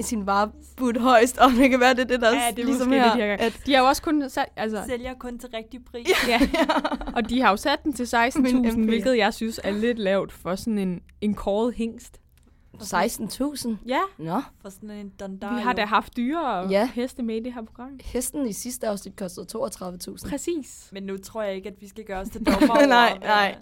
sin 0.00 0.26
vare 0.26 0.50
budt 0.76 0.96
højst, 1.00 1.38
og 1.38 1.50
det 1.50 1.70
kan 1.70 1.80
være, 1.80 1.94
det 1.94 2.00
er 2.00 2.04
det, 2.04 2.20
der 2.20 2.28
Ja, 2.34 2.50
det 2.50 2.58
er 2.62 2.66
ligesom 2.66 2.92
her, 2.92 3.04
det, 3.04 3.22
de 3.22 3.26
har 3.28 3.36
at 3.36 3.60
De 3.66 3.72
har 3.74 3.80
jo 3.80 3.86
også 3.88 4.02
kun 4.02 4.30
sat, 4.30 4.46
altså, 4.56 4.82
Sælger 4.86 5.14
kun 5.14 5.38
til 5.38 5.48
rigtig 5.54 5.84
pris. 5.84 6.08
ja, 6.28 6.40
og 7.16 7.28
de 7.30 7.40
har 7.40 7.50
jo 7.50 7.56
sat 7.56 7.84
den 7.84 7.92
til 7.92 8.08
Min 8.36 8.66
16.000, 8.66 8.76
MP. 8.76 8.84
hvilket 8.88 9.16
jeg 9.16 9.34
synes 9.34 9.60
er 9.64 9.70
lidt 9.70 9.98
lavt 9.98 10.32
for 10.32 10.54
sådan 10.54 10.78
en, 10.78 11.00
en 11.20 11.34
kåret 11.34 11.74
hængst. 11.74 12.18
16.000. 12.82 13.70
Ja, 13.86 14.00
Nå, 14.18 14.42
For 14.62 14.68
sådan 14.70 14.90
en 14.90 15.12
Dondario. 15.20 15.56
vi 15.56 15.62
har 15.62 15.72
da 15.72 15.84
haft 15.84 16.16
dyre 16.16 16.52
og 16.52 16.70
Ja. 16.70 16.88
heste 16.94 17.22
med 17.22 17.36
i 17.36 17.40
det 17.40 17.52
her 17.54 17.62
program. 17.62 17.90
hesten 18.04 18.46
i 18.46 18.52
sidste 18.52 18.88
afsnit 18.88 19.16
kostede 19.16 19.46
32.000. 19.58 20.28
Præcis. 20.30 20.88
Men 20.92 21.02
nu 21.02 21.16
tror 21.16 21.42
jeg 21.42 21.54
ikke, 21.54 21.68
at 21.68 21.74
vi 21.80 21.88
skal 21.88 22.04
gøre 22.04 22.20
os 22.20 22.28
til 22.28 22.44
dommer 22.46 22.68
over. 22.70 22.86
nej, 22.86 23.18
hvad- 23.18 23.28
nej. 23.28 23.56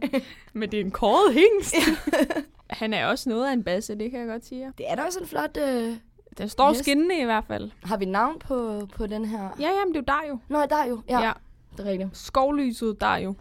Men 0.53 0.71
det 0.71 0.81
er 0.81 0.85
en 0.85 0.91
kåret 0.91 1.35
hængst. 1.35 1.75
Han 2.71 2.95
er 2.95 3.07
også 3.07 3.29
noget 3.29 3.49
af 3.49 3.53
en 3.53 3.63
basse, 3.65 3.95
det 3.95 4.11
kan 4.11 4.21
jeg 4.21 4.29
godt 4.29 4.47
sige. 4.47 4.73
Det 4.79 4.87
er 4.91 4.95
da 4.95 5.03
også 5.03 5.19
en 5.21 5.27
flot... 5.27 5.57
Øh... 5.69 5.97
Den 6.41 6.49
står 6.49 6.71
Yes. 6.71 6.79
skinnende 6.79 7.21
i 7.21 7.25
hvert 7.25 7.45
fald. 7.45 7.71
Har 7.85 7.97
vi 7.97 8.05
navn 8.05 8.39
på, 8.39 8.89
på 8.97 9.07
den 9.07 9.25
her? 9.25 9.49
Ja, 9.61 9.69
jamen 9.69 9.95
det 9.95 9.97
er 9.97 10.01
jo 10.01 10.05
der 10.07 10.29
jo. 10.29 10.39
Nå, 10.49 10.67
der 10.71 10.77
er 10.77 10.87
jo. 10.87 11.03
Ja, 11.09 11.21
ja. 11.21 11.33
det 11.77 11.87
er 11.87 11.91
rigtigt. 11.91 12.17
Skovlyset 12.17 13.01
der 13.01 13.17
jo. 13.17 13.35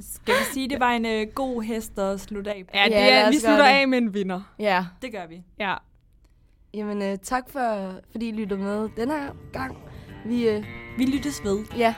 Skal 0.00 0.34
vi 0.34 0.44
sige, 0.52 0.68
det 0.68 0.80
var 0.80 0.90
en 0.90 1.06
øh, 1.06 1.26
god 1.34 1.62
hest 1.62 1.98
at 1.98 2.20
slutte 2.20 2.50
af 2.52 2.62
på? 2.66 2.70
Ja, 2.74 2.84
det 2.84 3.12
er, 3.12 3.30
vi 3.30 3.38
slutter 3.38 3.64
det. 3.64 3.70
af 3.72 3.88
med 3.88 3.98
en 3.98 4.14
vinder. 4.14 4.40
Ja. 4.58 4.86
Det 5.02 5.12
gør 5.12 5.26
vi. 5.26 5.42
Ja. 5.58 5.74
Jamen, 6.74 7.02
øh, 7.02 7.18
tak 7.22 7.50
for, 7.50 7.90
fordi 8.12 8.28
I 8.28 8.32
lyttede 8.32 8.60
med 8.60 8.88
den 8.96 9.10
her 9.10 9.30
gang. 9.52 9.76
Vi, 10.26 10.48
øh, 10.48 10.64
Vi 10.98 11.04
lyttes 11.04 11.44
ved. 11.44 11.58
ja, 11.76 11.94